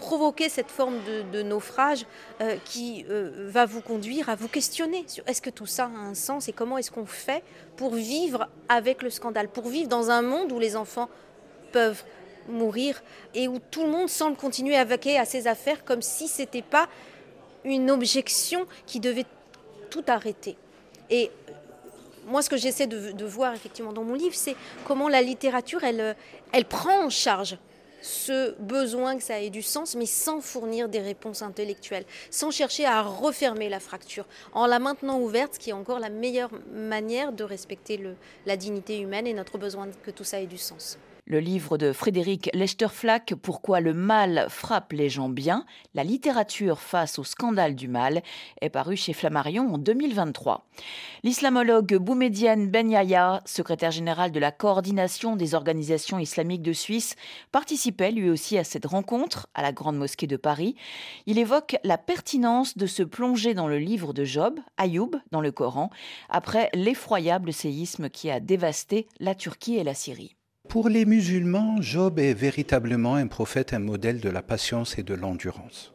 [0.00, 0.96] provoquer cette forme
[1.32, 2.06] de, naufrage
[2.40, 5.88] euh, qui euh, va vous conduire à vous questionner sur est-ce que tout ça a
[5.88, 7.44] un sens et comment est-ce qu'on fait
[7.76, 11.10] pour vivre avec le scandale, pour vivre dans un monde où les enfants
[11.70, 12.02] peuvent
[12.48, 13.02] mourir
[13.34, 16.40] et où tout le monde semble continuer à vaquer à ses affaires comme si ce
[16.40, 16.88] n'était pas
[17.64, 19.26] une objection qui devait
[19.90, 20.56] tout arrêter.
[22.30, 26.16] Moi, ce que j'essaie de, voir effectivement dans mon livre, c'est comment la littérature, elle,
[26.52, 27.58] elle prend en charge
[28.02, 32.86] ce besoin que ça ait du sens, mais sans fournir des réponses intellectuelles, sans chercher
[32.86, 37.32] à refermer la fracture, en la maintenant ouverte, ce qui est encore la meilleure manière
[37.32, 38.00] de respecter
[38.46, 40.98] la dignité humaine et notre besoin que tout ça ait du sens.
[41.30, 45.64] Le livre de Frédéric Lechterflack, Pourquoi le mal frappe les gens bien,
[45.94, 48.24] la littérature face au scandale du mal,
[48.60, 50.66] est paru chez Flammarion en 2023.
[51.22, 57.14] L'islamologue Boumedienne Ben Yahya, secrétaire général de la coordination des organisations islamiques de Suisse,
[57.52, 60.74] participait lui aussi à cette rencontre à la Grande Mosquée de Paris.
[61.26, 65.52] Il évoque la pertinence de se plonger dans le livre de Job, Ayoub, dans le
[65.52, 65.90] Coran,
[66.28, 70.34] après l'effroyable séisme qui a dévasté la Turquie et la Syrie.
[70.70, 75.14] Pour les musulmans, Job est véritablement un prophète, un modèle de la patience et de
[75.14, 75.92] l'endurance.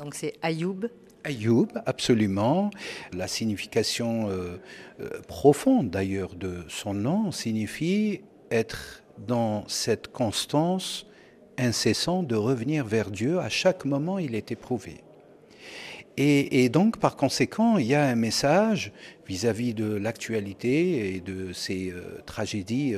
[0.00, 0.88] Donc c'est Ayoub
[1.22, 2.72] Ayoub, absolument.
[3.12, 4.56] La signification euh,
[5.00, 11.06] euh, profonde d'ailleurs de son nom signifie être dans cette constance
[11.56, 14.96] incessante de revenir vers Dieu à chaque moment il est éprouvé.
[16.18, 18.90] Et, donc, par conséquent, il y a un message
[19.28, 22.94] vis-à-vis de l'actualité et de ces euh, tragédies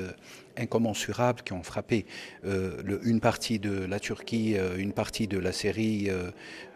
[0.58, 2.06] incommensurables qui ont frappé
[2.44, 6.10] euh, une partie de la Turquie, euh, une partie de la Syrie.
[6.10, 6.30] Euh,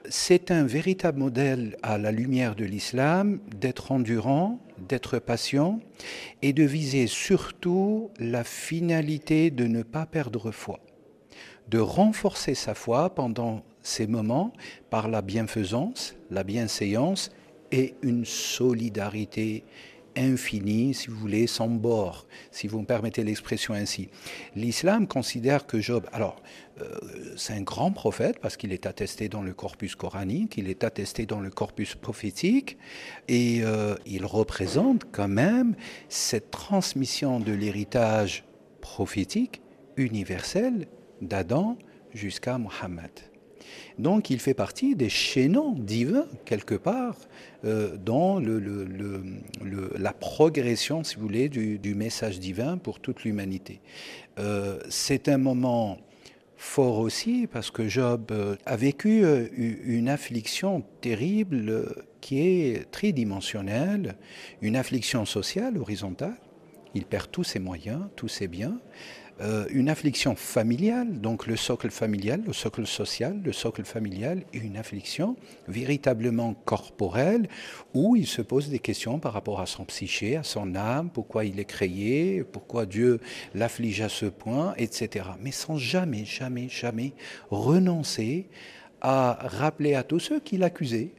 [0.09, 5.81] c'est un véritable modèle à la lumière de l'islam d'être endurant, d'être patient
[6.43, 10.81] et de viser surtout la finalité de ne pas perdre foi,
[11.69, 14.53] de renforcer sa foi pendant ces moments
[14.91, 17.31] par la bienfaisance, la bienséance
[17.73, 19.65] et une solidarité
[20.17, 24.09] infini, si vous voulez, sans bord, si vous me permettez l'expression ainsi.
[24.55, 26.37] L'islam considère que Job, alors,
[26.81, 26.87] euh,
[27.37, 31.27] c'est un grand prophète parce qu'il est attesté dans le corpus coranique, il est attesté
[31.27, 32.79] dans le corpus prophétique,
[33.29, 35.75] et euh, il représente quand même
[36.09, 38.45] cette transmission de l'héritage
[38.81, 39.61] prophétique
[39.97, 40.87] universel
[41.21, 41.77] d'Adam
[42.15, 43.32] jusqu'à Mohammed.
[43.99, 47.17] Donc il fait partie des chaînons divins, quelque part,
[47.65, 53.81] euh, dans la progression, si vous voulez, du, message divin pour toute l'humanité.
[54.39, 55.99] Euh, c'est un moment
[56.57, 59.25] fort aussi parce que Job euh, a vécu
[59.85, 64.17] une affliction terrible qui est tridimensionnelle,
[64.61, 66.37] une affliction sociale horizontale.
[66.95, 68.79] Il perd tous ses moyens, tous ses biens.
[69.41, 74.77] Euh, une affliction familiale, donc le socle familial, le socle social, le socle familial, une
[74.77, 75.37] affliction
[75.69, 77.49] véritablement corporelle
[77.95, 81.45] où il se pose des questions par rapport à son psyché, à son âme, pourquoi
[81.45, 83.21] il est créé, pourquoi Dieu
[83.55, 85.25] l'afflige à ce point, etc.
[85.41, 87.13] Mais sans jamais, jamais, jamais
[87.51, 88.49] renoncer
[89.01, 91.11] à rappeler à tous ceux qui l'accusaient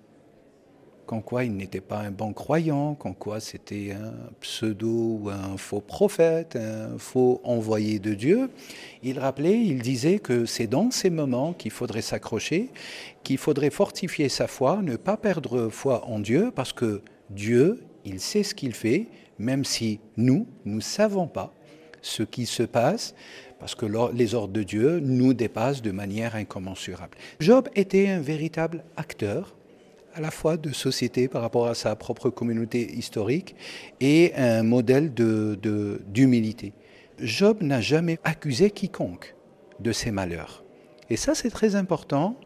[1.05, 5.57] qu'en quoi il n'était pas un bon croyant, qu'en quoi c'était un pseudo ou un
[5.57, 8.49] faux prophète, un faux envoyé de Dieu.
[9.01, 12.69] Il rappelait, il disait que c'est dans ces moments qu'il faudrait s'accrocher,
[13.23, 18.19] qu'il faudrait fortifier sa foi, ne pas perdre foi en Dieu, parce que Dieu, il
[18.19, 19.07] sait ce qu'il fait,
[19.39, 21.53] même si nous, nous ne savons pas
[22.01, 23.15] ce qui se passe,
[23.59, 27.17] parce que les ordres de Dieu nous dépassent de manière incommensurable.
[27.39, 29.55] Job était un véritable acteur
[30.13, 33.55] à la fois de société par rapport à sa propre communauté historique
[33.99, 36.73] et un modèle d'humilité.
[37.19, 39.35] Job n'a jamais accusé quiconque
[39.79, 40.63] de ses malheurs.
[41.09, 42.39] Et ça, c'est très important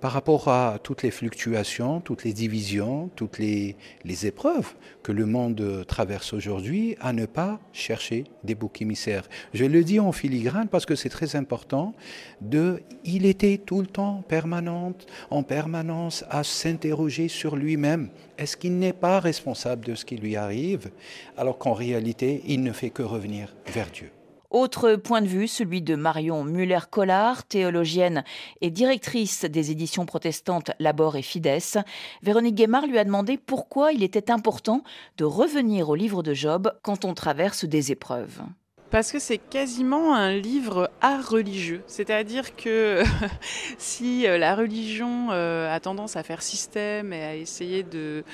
[0.00, 3.76] par rapport à toutes les fluctuations, toutes les divisions, toutes les,
[4.24, 9.28] épreuves que le monde traverse aujourd'hui, à ne pas chercher des boucs émissaires.
[9.54, 11.94] Je le dis en filigrane parce que c'est très important.
[12.40, 18.10] De, il était tout le temps permanente, en permanence à s'interroger sur lui-même.
[18.36, 20.90] Est-ce qu'il n'est pas responsable de ce qui lui arrive,
[21.36, 24.10] alors qu'en réalité, il ne fait que revenir vers Dieu?
[24.50, 28.24] Autre point de vue, celui de Marion Muller-Collard, théologienne
[28.60, 31.84] et directrice des éditions protestantes Labor et Fides.
[32.22, 34.82] Véronique Guémard lui a demandé pourquoi il était important
[35.16, 38.42] de revenir au livre de Job quand on traverse des épreuves.
[38.90, 41.82] Parce que c'est quasiment un livre art religieux.
[41.86, 43.02] C'est-à-dire que
[43.78, 48.24] si euh, la religion euh, a tendance à faire système et à essayer de,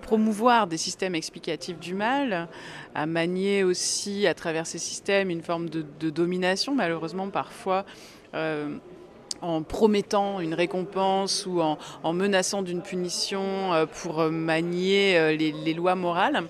[0.00, 2.48] promouvoir des systèmes explicatifs du mal,
[2.94, 7.84] à manier aussi à travers ces systèmes une forme de, domination, malheureusement parfois.
[8.34, 8.76] Euh,
[9.42, 15.94] en promettant une récompense ou en, menaçant d'une punition euh, pour manier euh, les, lois
[15.94, 16.44] morales,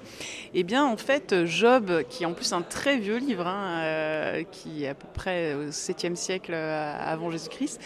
[0.54, 4.42] eh bien en fait Job, qui est en plus un très vieux livre, hein, euh,
[4.50, 7.80] qui est à peu près au 7e siècle avant Jésus-Christ,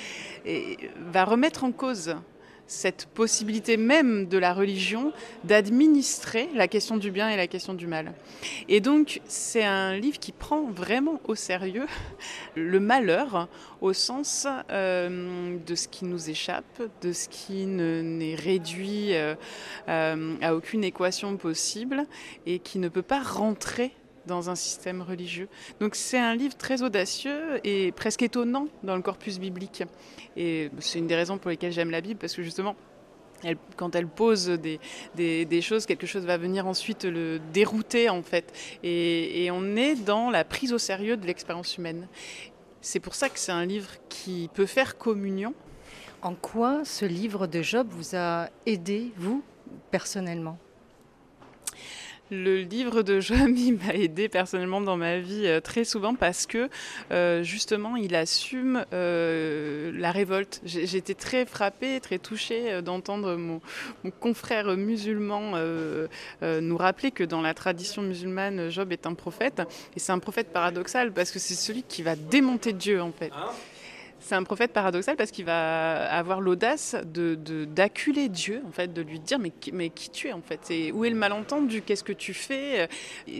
[1.12, 2.16] va remettre en cause
[2.70, 5.12] cette possibilité même de la religion
[5.42, 8.12] d'administrer la question du bien et la question du mal.
[8.68, 11.86] Et donc c'est un livre qui prend vraiment au sérieux
[12.54, 13.48] le malheur
[13.80, 19.34] au sens euh, de ce qui nous échappe, de ce qui n'est réduit euh,
[19.88, 22.06] euh, à aucune équation possible
[22.46, 23.90] et qui ne peut pas rentrer
[24.30, 25.48] dans un système religieux.
[25.80, 29.82] Donc c'est un livre très audacieux et presque étonnant dans le corpus biblique.
[30.36, 32.76] Et c'est une des raisons pour lesquelles j'aime la Bible, parce que justement,
[33.76, 38.52] quand elle pose des, choses, quelque chose va venir ensuite le dérouter en fait.
[38.82, 42.06] Et on est dans la prise au sérieux de l'expérience humaine.
[42.80, 45.52] C'est pour ça que c'est un livre qui peut faire communion.
[46.22, 49.42] En quoi ce livre de Job vous a aidé, vous,
[49.90, 50.58] personnellement?
[52.30, 53.50] Le livre de Job
[53.84, 56.68] m'a aidé personnellement dans ma vie euh, très souvent parce que
[57.10, 60.60] euh, justement il assume euh, la révolte.
[60.64, 63.60] J'étais très frappée, très touchée d'entendre mon,
[64.20, 65.52] confrère musulman
[66.42, 69.62] nous rappeler que dans la tradition musulmane, Job est un prophète.
[69.96, 73.32] Et c'est un prophète paradoxal parce que c'est celui qui va démonter Dieu en fait.
[74.22, 79.00] C'est un prophète paradoxal parce qu'il va avoir l'audace de, d'acculer Dieu, en fait, de
[79.00, 80.70] lui dire mais, mais qui tu es en fait?
[80.70, 81.80] Et Où est le malentendu?
[81.80, 82.88] Qu'est-ce que tu fais?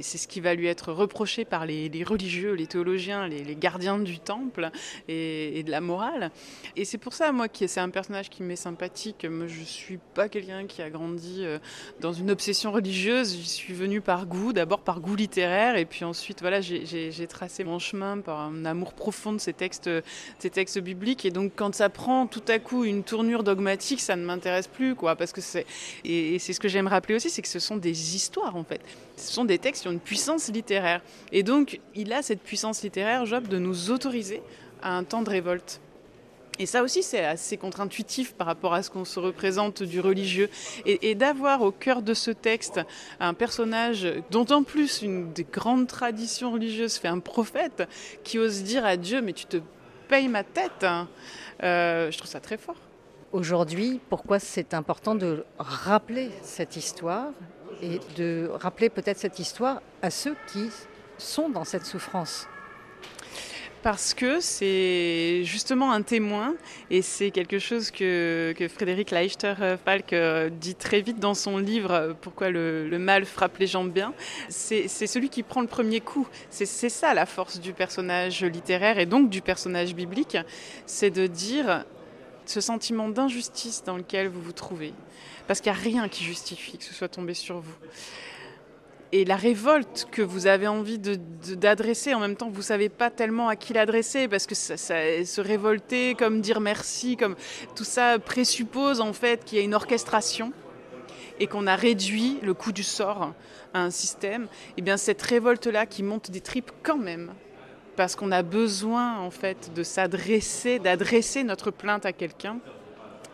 [0.00, 4.18] C'est ce qui va lui être reproché par les, religieux, les théologiens, les, gardiens du
[4.18, 4.70] temple
[5.06, 6.30] et, de la morale.
[6.76, 9.26] Et c'est pour ça, moi, que c'est un personnage qui m'est sympathique.
[9.26, 11.58] Moi, je suis pas quelqu'un qui a grandi euh,
[12.00, 13.36] dans une obsession religieuse.
[13.36, 17.64] J'y suis venu par goût, d'abord par goût littéraire, et puis ensuite, voilà, j'ai, tracé
[17.64, 19.90] mon chemin par un amour profond de ces textes,
[20.38, 21.24] ces textes biblique.
[21.24, 24.94] Et donc, quand ça prend tout à coup une tournure dogmatique, ça ne m'intéresse plus,
[24.94, 25.16] quoi.
[25.16, 25.66] Parce que c'est.
[26.04, 28.80] Et, c'est ce que j'aime rappeler aussi, c'est que ce sont des histoires, en fait.
[29.16, 31.02] Ce sont des textes qui ont une puissance littéraire.
[31.32, 34.42] Et donc, il a cette puissance littéraire, Job, de nous autoriser
[34.82, 35.80] à un temps de révolte.
[36.60, 40.50] Et ça aussi, c'est assez contre-intuitif par rapport à ce qu'on se représente du religieux.
[40.84, 42.80] Et, et d'avoir au cœur de ce texte
[43.18, 47.88] un personnage dont en plus une des grandes traditions religieuses fait un prophète
[48.24, 49.56] qui ose dire à Dieu, mais tu te
[50.10, 50.82] paye ma tête.
[50.82, 51.08] Hein.
[51.62, 52.76] Euh, je trouve ça très fort.
[53.32, 57.28] Aujourd'hui, pourquoi c'est important de rappeler cette histoire
[57.80, 60.68] et de rappeler peut-être cette histoire à ceux qui
[61.16, 62.48] sont dans cette souffrance?
[63.82, 66.54] Parce que c'est justement un témoin
[66.90, 72.12] et c'est quelque chose que, Frédéric Leichter-Falk euh, dit très vite dans son livre euh,
[72.20, 74.12] Pourquoi le, mal frappe les gens bien.
[74.48, 76.26] C'est celui qui prend le premier coup.
[76.50, 80.36] C'est ça la force du personnage littéraire et donc du personnage biblique,
[80.86, 81.84] c'est de dire
[82.44, 84.92] ce sentiment d'injustice dans lequel vous vous trouvez,
[85.46, 87.76] parce qu'il n'y a rien qui justifie que ce soit tombé sur vous
[89.12, 93.10] et la révolte que vous avez envie d'adresser, en même temps, vous ne savez pas
[93.10, 97.34] tellement à qui l'adresser, parce que ça, se révolter, comme dire merci, comme
[97.74, 100.52] tout ça présuppose en fait qu'il y a une orchestration
[101.40, 103.32] et qu'on a réduit le coût du sort
[103.74, 104.44] à un système.
[104.44, 107.32] Et eh bien cette révolte-là qui monte des tripes quand même,
[107.96, 112.58] parce qu'on a besoin en fait de s'adresser, d'adresser notre plainte à quelqu'un.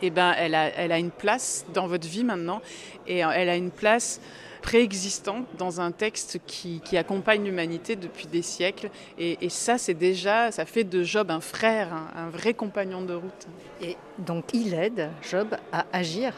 [0.03, 2.61] Et eh ben, elle a, elle a une place dans votre vie maintenant,
[3.07, 4.21] et elle a une place
[4.67, 8.91] préexistante dans un texte qui, accompagne l'humanité depuis des siècles.
[9.17, 13.47] Et, ça, c'est déjà, ça fait de Job un frère, un, vrai compagnon de route.
[13.81, 16.33] Et donc, il aide Job à agir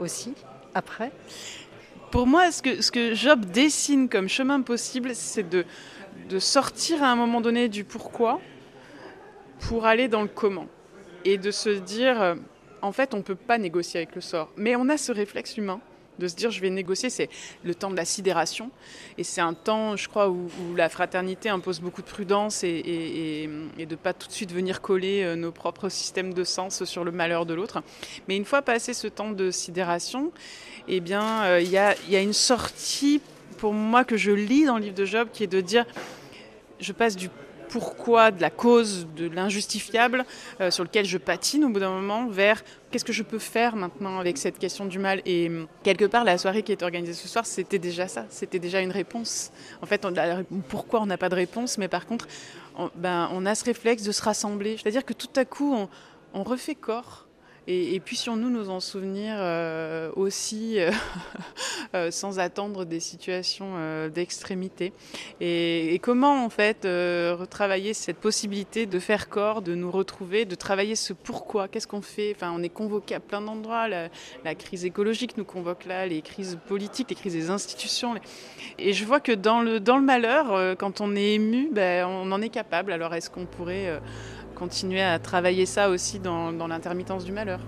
[0.00, 0.32] aussi
[0.72, 1.12] après?
[2.10, 5.66] Pour moi, ce que, ce que Job dessine comme chemin possible, c'est de,
[6.30, 8.40] de sortir à un moment donné du pourquoi
[9.60, 10.66] pour aller dans le comment.
[11.26, 12.36] Et de se dire,
[12.80, 14.50] en fait, on ne peut pas négocier avec le sort.
[14.56, 15.82] Mais on a ce réflexe humain
[16.18, 17.28] de se dire je vais négocier, c'est
[17.64, 18.70] le temps de la sidération.
[19.18, 23.48] Et c'est un temps, je crois, où, la fraternité impose beaucoup de prudence et,
[23.78, 27.04] de ne pas tout de suite venir coller euh, nos propres systèmes de sens sur
[27.04, 27.82] le malheur de l'autre.
[28.28, 30.32] Mais une fois passé ce temps de sidération,
[30.88, 33.20] eh bien, euh, il y, y a une sortie
[33.58, 35.86] pour moi que je lis dans le livre de Job qui est de dire
[36.80, 37.30] je passe du
[37.76, 40.24] pourquoi, de la cause, de l'injustifiable
[40.62, 43.76] euh, sur lequel je patine au bout d'un moment, vers qu'est-ce que je peux faire
[43.76, 45.20] maintenant avec cette question du mal.
[45.26, 48.58] Et hum, quelque part, la soirée qui est organisée ce soir, c'était déjà ça, c'était
[48.58, 49.52] déjà une réponse.
[49.82, 52.26] En fait, on a, pourquoi on n'a pas de réponse, mais par contre,
[52.78, 54.78] on, ben, on a ce réflexe de se rassembler.
[54.78, 55.90] C'est-à-dire que tout à coup, on,
[56.32, 57.25] on refait corps
[57.68, 60.92] et, puissions-nous nous en souvenir euh, aussi euh,
[61.94, 63.74] euh, sans attendre des situations
[64.08, 64.92] d'extrémité?
[65.40, 70.94] Et, comment en fait retravailler cette possibilité de faire corps, de nous retrouver, de travailler
[70.94, 72.32] ce pourquoi, qu'est-ce qu'on fait?
[72.36, 73.88] Enfin, on est convoqué à plein d'endroits.
[73.88, 74.08] La,
[74.54, 78.14] crise écologique nous convoque là, les crises politiques, les crises des institutions.
[78.78, 82.30] Et je vois que dans le, dans le malheur, quand on est ému, ben, on
[82.30, 82.92] en est capable.
[82.92, 84.00] Alors est-ce qu'on pourrait
[84.56, 87.60] continuer à travailler ça aussi dans, l'intermittence du malheur.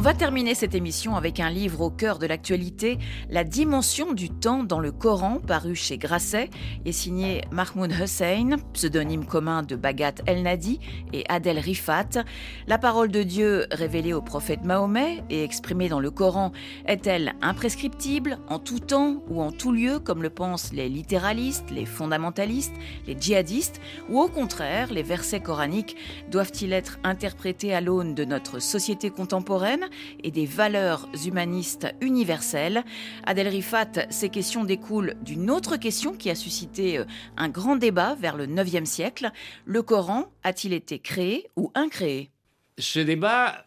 [0.00, 2.98] Va terminer cette émission avec un livre au cœur de l'actualité,
[3.30, 6.50] La dimension du temps dans le Coran, paru chez Grasset,
[6.84, 10.80] et signé Mahmoud Hussein, pseudonyme commun de Bagat El Nadi
[11.12, 12.24] et Adel Rifat.
[12.66, 16.50] La parole de Dieu révélée au prophète Mahomet et exprimée dans le Coran
[16.86, 21.86] est-elle imprescriptible en tout temps ou en tout lieu, comme le pensent les littéralistes, les
[21.86, 22.74] fondamentalistes,
[23.06, 25.94] les djihadistes, ou au contraire, les versets coraniques
[26.32, 29.83] doivent-ils être interprétés à l'aune de notre société contemporaine?
[30.22, 32.84] Et des valeurs humanistes universelles.
[33.24, 37.04] Adèle Rifat, ces questions découlent d'une autre question qui a suscité euh,
[37.36, 39.30] un grand débat vers le IXe siècle.
[39.64, 42.30] Le Coran a-t-il été créé ou incréé?
[42.78, 43.64] Ce débat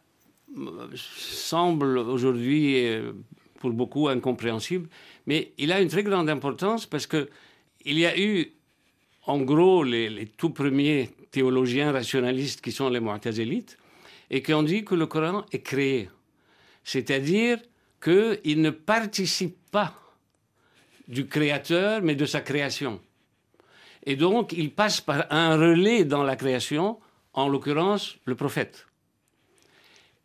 [0.57, 3.13] euh, semble aujourd'hui euh,
[3.59, 4.89] pour beaucoup incompréhensible,
[5.26, 7.30] mais il a une très grande importance parce que
[7.86, 8.51] il y a eu
[9.26, 13.78] en gros les, les tout premiers théologiens rationalistes qui sont les Mu'tazilites
[14.30, 16.09] et qui ont dit que le Coran est créé
[16.88, 17.59] c'est-à-dire
[18.01, 19.93] qu'il ne participe pas
[21.09, 23.01] du créateur, mais de sa création.
[24.05, 26.97] Et donc, il passe par un relais dans la création,
[27.34, 28.88] en l'occurrence le prophète.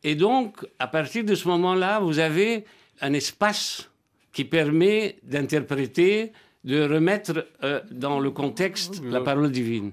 [0.04, 2.64] Et donc, à partir de ce moment-là, vous avez
[3.00, 3.90] un espace
[4.32, 6.30] qui permet d'interpréter,
[6.62, 9.90] de remettre euh, dans le contexte la parole divine.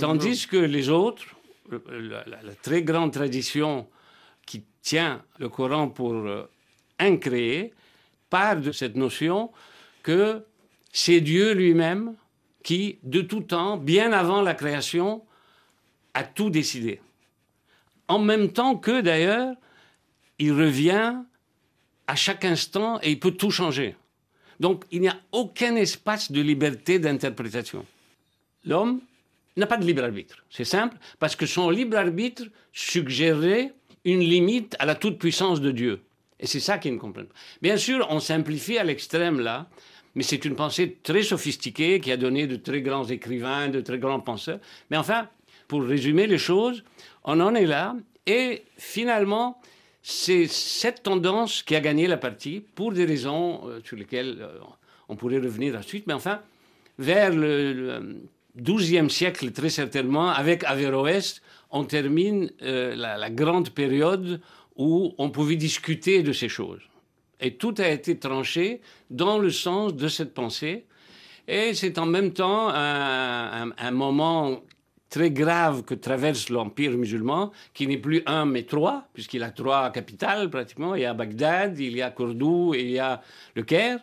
[0.00, 1.31] Tandis que les autres,
[1.88, 3.88] la, très grande tradition
[4.46, 6.48] qui tient le Coran pour euh,
[6.98, 7.72] incréé
[8.30, 9.50] part de cette notion
[10.02, 10.42] que
[10.92, 12.14] c'est Dieu lui-même
[12.62, 15.24] qui, de tout temps, bien avant la création,
[16.14, 17.00] a tout décidé.
[18.08, 19.54] En même temps que, d'ailleurs,
[20.38, 21.16] il revient
[22.06, 23.96] à chaque instant et il peut tout changer.
[24.60, 27.84] Donc, il n'y a aucun espace de liberté d'interprétation.
[28.64, 29.00] L'homme
[29.60, 30.44] n'a pas de libre arbitre.
[30.50, 33.74] C'est simple, parce que son libre arbitre suggérait
[34.04, 36.00] une limite à la toute-puissance de Dieu.
[36.40, 37.34] Et c'est ça qu'ils ne comprennent pas.
[37.60, 39.68] Bien sûr, on simplifie à l'extrême là,
[40.14, 43.98] mais c'est une pensée très sophistiquée qui a donné de très grands écrivains, de très
[43.98, 44.58] grands penseurs.
[44.90, 45.28] Mais enfin,
[45.68, 46.82] pour résumer les choses,
[47.24, 47.94] on en est là.
[48.26, 49.60] Et finalement,
[50.02, 54.58] c'est cette tendance qui a gagné la partie pour des raisons euh, sur lesquelles euh,
[55.08, 56.06] on pourrait revenir ensuite.
[56.06, 56.40] Mais enfin,
[56.98, 58.20] vers le,
[58.56, 61.40] XIIe siècle, très certainement, avec Averroès,
[61.70, 64.40] on termine euh, la, grande période
[64.76, 66.82] où on pouvait discuter de ces choses.
[67.40, 68.80] Et tout a été tranché
[69.10, 70.84] dans le sens de cette pensée.
[71.48, 74.62] Et c'est en même temps un, moment
[75.08, 79.90] très grave que traverse l'Empire musulman, qui n'est plus un mais trois, puisqu'il a trois
[79.90, 80.94] capitales pratiquement.
[80.94, 83.22] Il y a Bagdad, il y a Cordoue il y a
[83.54, 83.98] le Caire.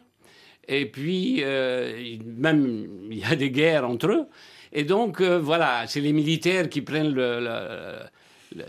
[0.71, 4.27] Et puis, euh, même, il y a des guerres entre eux.
[4.71, 7.99] Et donc, euh, voilà, c'est les militaires qui prennent le,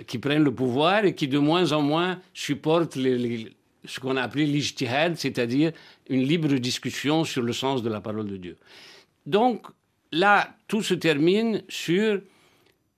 [0.07, 4.47] qui prennent le pouvoir et qui de moins en moins supportent ce qu'on a appelé
[4.47, 5.73] l'ijtihad, c'est-à-dire
[6.09, 8.57] une libre discussion sur le sens de la parole de Dieu.
[9.27, 9.67] Donc,
[10.11, 12.23] là, tout se termine sur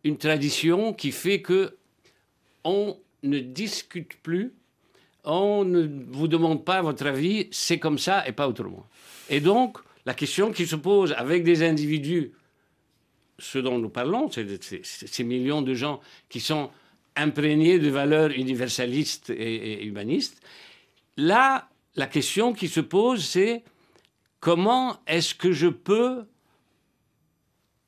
[0.05, 1.77] une tradition qui fait que
[2.63, 4.53] on ne discute plus,
[5.25, 8.87] on ne vous demande pas votre avis, c'est comme ça et pas autrement.
[9.29, 12.33] Et donc, la question qui se pose avec des individus,
[13.39, 16.70] ce dont nous parlons, c'est ces millions de gens qui sont
[17.14, 20.43] imprégnés de valeurs universalistes et, humanistes,
[21.16, 23.62] là, la question qui se pose, c'est
[24.41, 26.25] comment est-ce que je peux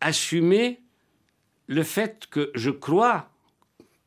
[0.01, 0.81] assumer
[1.67, 3.31] le fait que je crois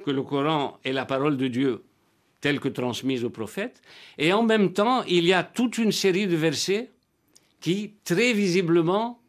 [0.05, 1.83] que le Coran est la parole de Dieu?
[2.41, 3.81] Telle que transmise aux prophètes,
[4.17, 6.91] et en même temps, il y a toute une série de versets
[7.59, 9.21] qui, très visiblement,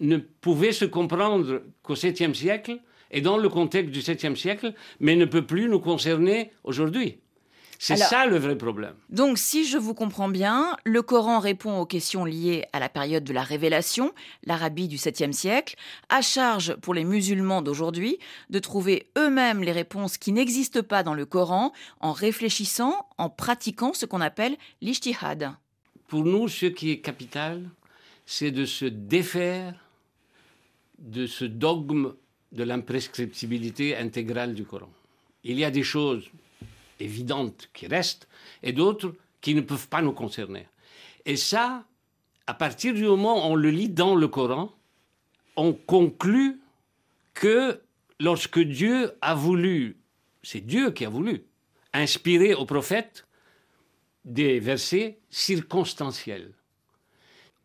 [0.00, 2.78] ne pouvaient se comprendre qu'au 7e siècle
[3.10, 7.20] et dans le contexte du 7e siècle, mais ne peut plus nous concerner aujourd'hui.
[7.78, 8.94] C'est ça le vrai problème.
[9.10, 13.24] Donc, si je vous comprends bien, le Coran répond aux questions liées à la période
[13.24, 14.12] de la Révélation,
[14.44, 15.76] l'Arabie du 7e siècle,
[16.08, 18.18] à charge pour les musulmans d'aujourd'hui
[18.50, 23.92] de trouver eux-mêmes les réponses qui n'existent pas dans le Coran en réfléchissant, en pratiquant
[23.92, 25.52] ce qu'on appelle l'ijtihad.
[26.08, 27.62] Pour nous, ce qui est capital,
[28.26, 29.74] c'est de se défaire
[30.98, 32.14] de ce dogme
[32.52, 34.90] de l'imprescriptibilité intégrale du Coran.
[35.42, 36.30] Il y a des choses
[37.00, 38.28] évidentes qui restent
[38.62, 40.66] et d'autres qui ne peuvent pas nous concerner.
[41.26, 41.84] Et ça,
[42.46, 44.72] à partir du moment où on le lit dans le Coran,
[45.56, 46.60] on conclut
[47.32, 47.80] que
[48.20, 49.96] lorsque Dieu a voulu,
[50.42, 51.42] c'est Dieu qui a voulu,
[51.92, 53.26] inspirer aux prophètes
[54.24, 56.52] des versets circonstanciels.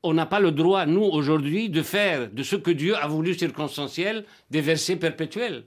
[0.04, 3.34] On n'a pas le droit, nous, aujourd'hui, de faire de ce que Dieu a voulu
[3.38, 5.66] circonstanciel des versets perpétuels.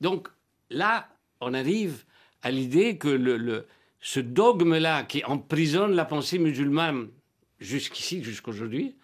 [0.00, 0.28] Donc
[0.68, 1.08] là,
[1.40, 2.04] on arrive
[2.42, 3.66] à l'idée que le,
[4.00, 7.08] ce dogme-là qui emprisonne la pensée musulmane
[7.58, 8.96] jusqu'ici, jusqu'aujourd'hui,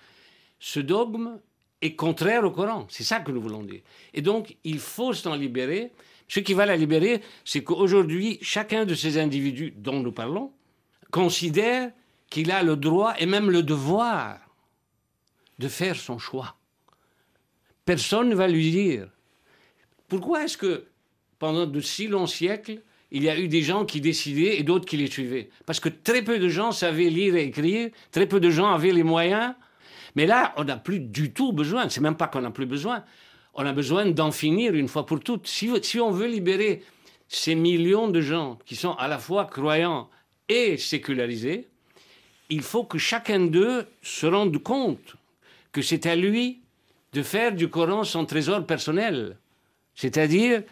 [0.59, 1.39] ce dogme
[1.83, 2.87] est contraire au Coran.
[2.89, 3.83] C'est ça que nous voulons dire.
[4.15, 5.93] Et donc, il faut s'en libérer.
[6.29, 10.53] Ce qui va la libérer, c'est qu'aujourd'hui, chacun de ces individus dont nous parlons
[11.11, 11.93] considère
[12.31, 14.39] qu'il a le droit et même le devoir
[15.59, 16.57] de faire son choix.
[17.85, 19.09] Personne ne va lui dire.
[20.09, 20.87] Pourquoi est-ce que
[21.39, 24.87] pendant de si longs siècles, il y a eu des gens qui décidaient et d'autres
[24.87, 25.49] qui les suivaient.
[25.65, 28.93] Parce que très peu de gens savaient lire et écrire, très peu de gens avaient
[28.93, 29.55] les moyens.
[30.17, 31.89] Mais là, on n'a plus du tout besoin.
[31.89, 33.05] C'est même pas qu'on n'a plus besoin.
[33.55, 35.47] On a besoin d'en finir une fois pour toutes.
[35.47, 36.83] Si, si on veut libérer
[37.29, 40.09] ces millions de gens qui sont à la fois croyants
[40.49, 41.69] et sécularisés,
[42.51, 45.17] il faut que chacun d'eux se rende compte
[45.73, 46.61] que c'est à lui
[47.13, 49.37] de faire du Coran son trésor personnel.
[49.95, 50.63] C'est-à-dire,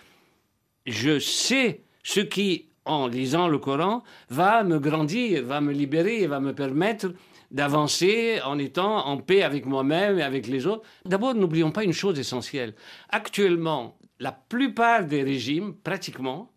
[0.87, 6.39] je sais ce qui, en lisant le Coran, va me grandir, va me libérer, va
[6.39, 7.13] me permettre
[7.51, 10.85] d'avancer en étant en paix avec moi-même et avec les autres.
[11.05, 12.75] D'abord, n'oublions pas une chose essentielle.
[13.09, 16.53] Actuellement, la plupart des régimes, pratiquement,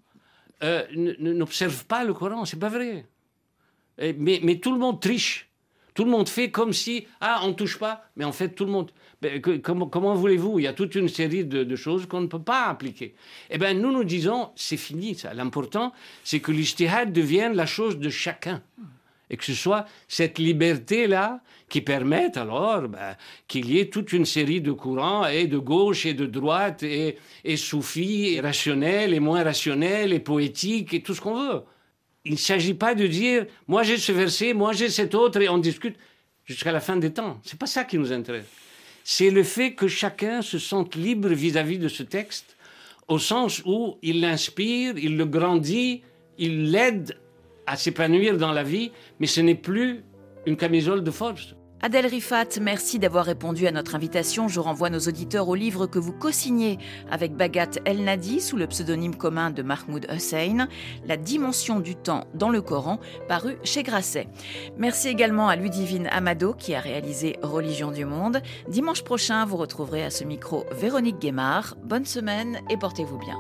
[0.64, 0.84] euh,
[1.20, 2.46] n'observent pas le Coran.
[2.46, 3.06] C'est pas vrai.
[3.98, 5.47] mais tout le monde triche.
[5.98, 8.66] Tout le monde fait comme si, ah, on ne touche pas, mais en fait, tout
[8.66, 8.92] le monde.
[9.64, 10.60] Comment, voulez-vous?
[10.60, 13.16] Il y a toute une série de, choses qu'on ne peut pas appliquer.
[13.50, 15.34] Eh bien, nous, nous disons, c'est fini, ça.
[15.34, 15.94] L'important,
[16.24, 18.62] c'est que l'ijtihad devienne la chose de chacun.
[19.32, 23.18] Et que ce soit cette liberté-là qui permette alors ben,
[23.48, 27.18] qu'il y ait toute une série de courants, et de gauche et de droite, et,
[27.44, 31.64] et soufis, et rationnels, et moins rationnels, et poétiques, et tout ce qu'on veut
[32.28, 35.48] il ne s'agit pas de dire, moi j'ai ce verset, moi j'ai cet autre, et
[35.48, 35.96] on discute
[36.46, 37.40] jusqu'à la fin des temps.
[37.44, 38.46] C'est pas ça qui nous intéresse.
[39.04, 42.58] C'est le fait que chacun se sente libre vis-à-vis de ce texte,
[43.08, 46.04] au sens où il l'inspire, il le grandit,
[46.38, 47.18] il l'aide
[47.66, 50.04] à s'épanouir dans la vie, mais ce n'est plus
[50.46, 51.56] une camisole de force.
[51.80, 54.48] Adèle Rifat, merci d'avoir répondu à notre invitation.
[54.48, 56.80] Je renvoie nos auditeurs au livre que vous co-signez
[57.12, 60.68] avec Bagat El Nadi sous le pseudonyme commun de Mahmoud Hussein,
[61.06, 64.28] La dimension du temps dans le Coran, paru chez Grasset.
[64.78, 68.42] Merci également à Ludivine Amado qui a réalisé Religion du Monde.
[68.68, 71.76] Dimanche prochain, vous retrouverez à ce micro Véronique Guémard.
[71.84, 73.38] Bonne semaine et portez-vous bien.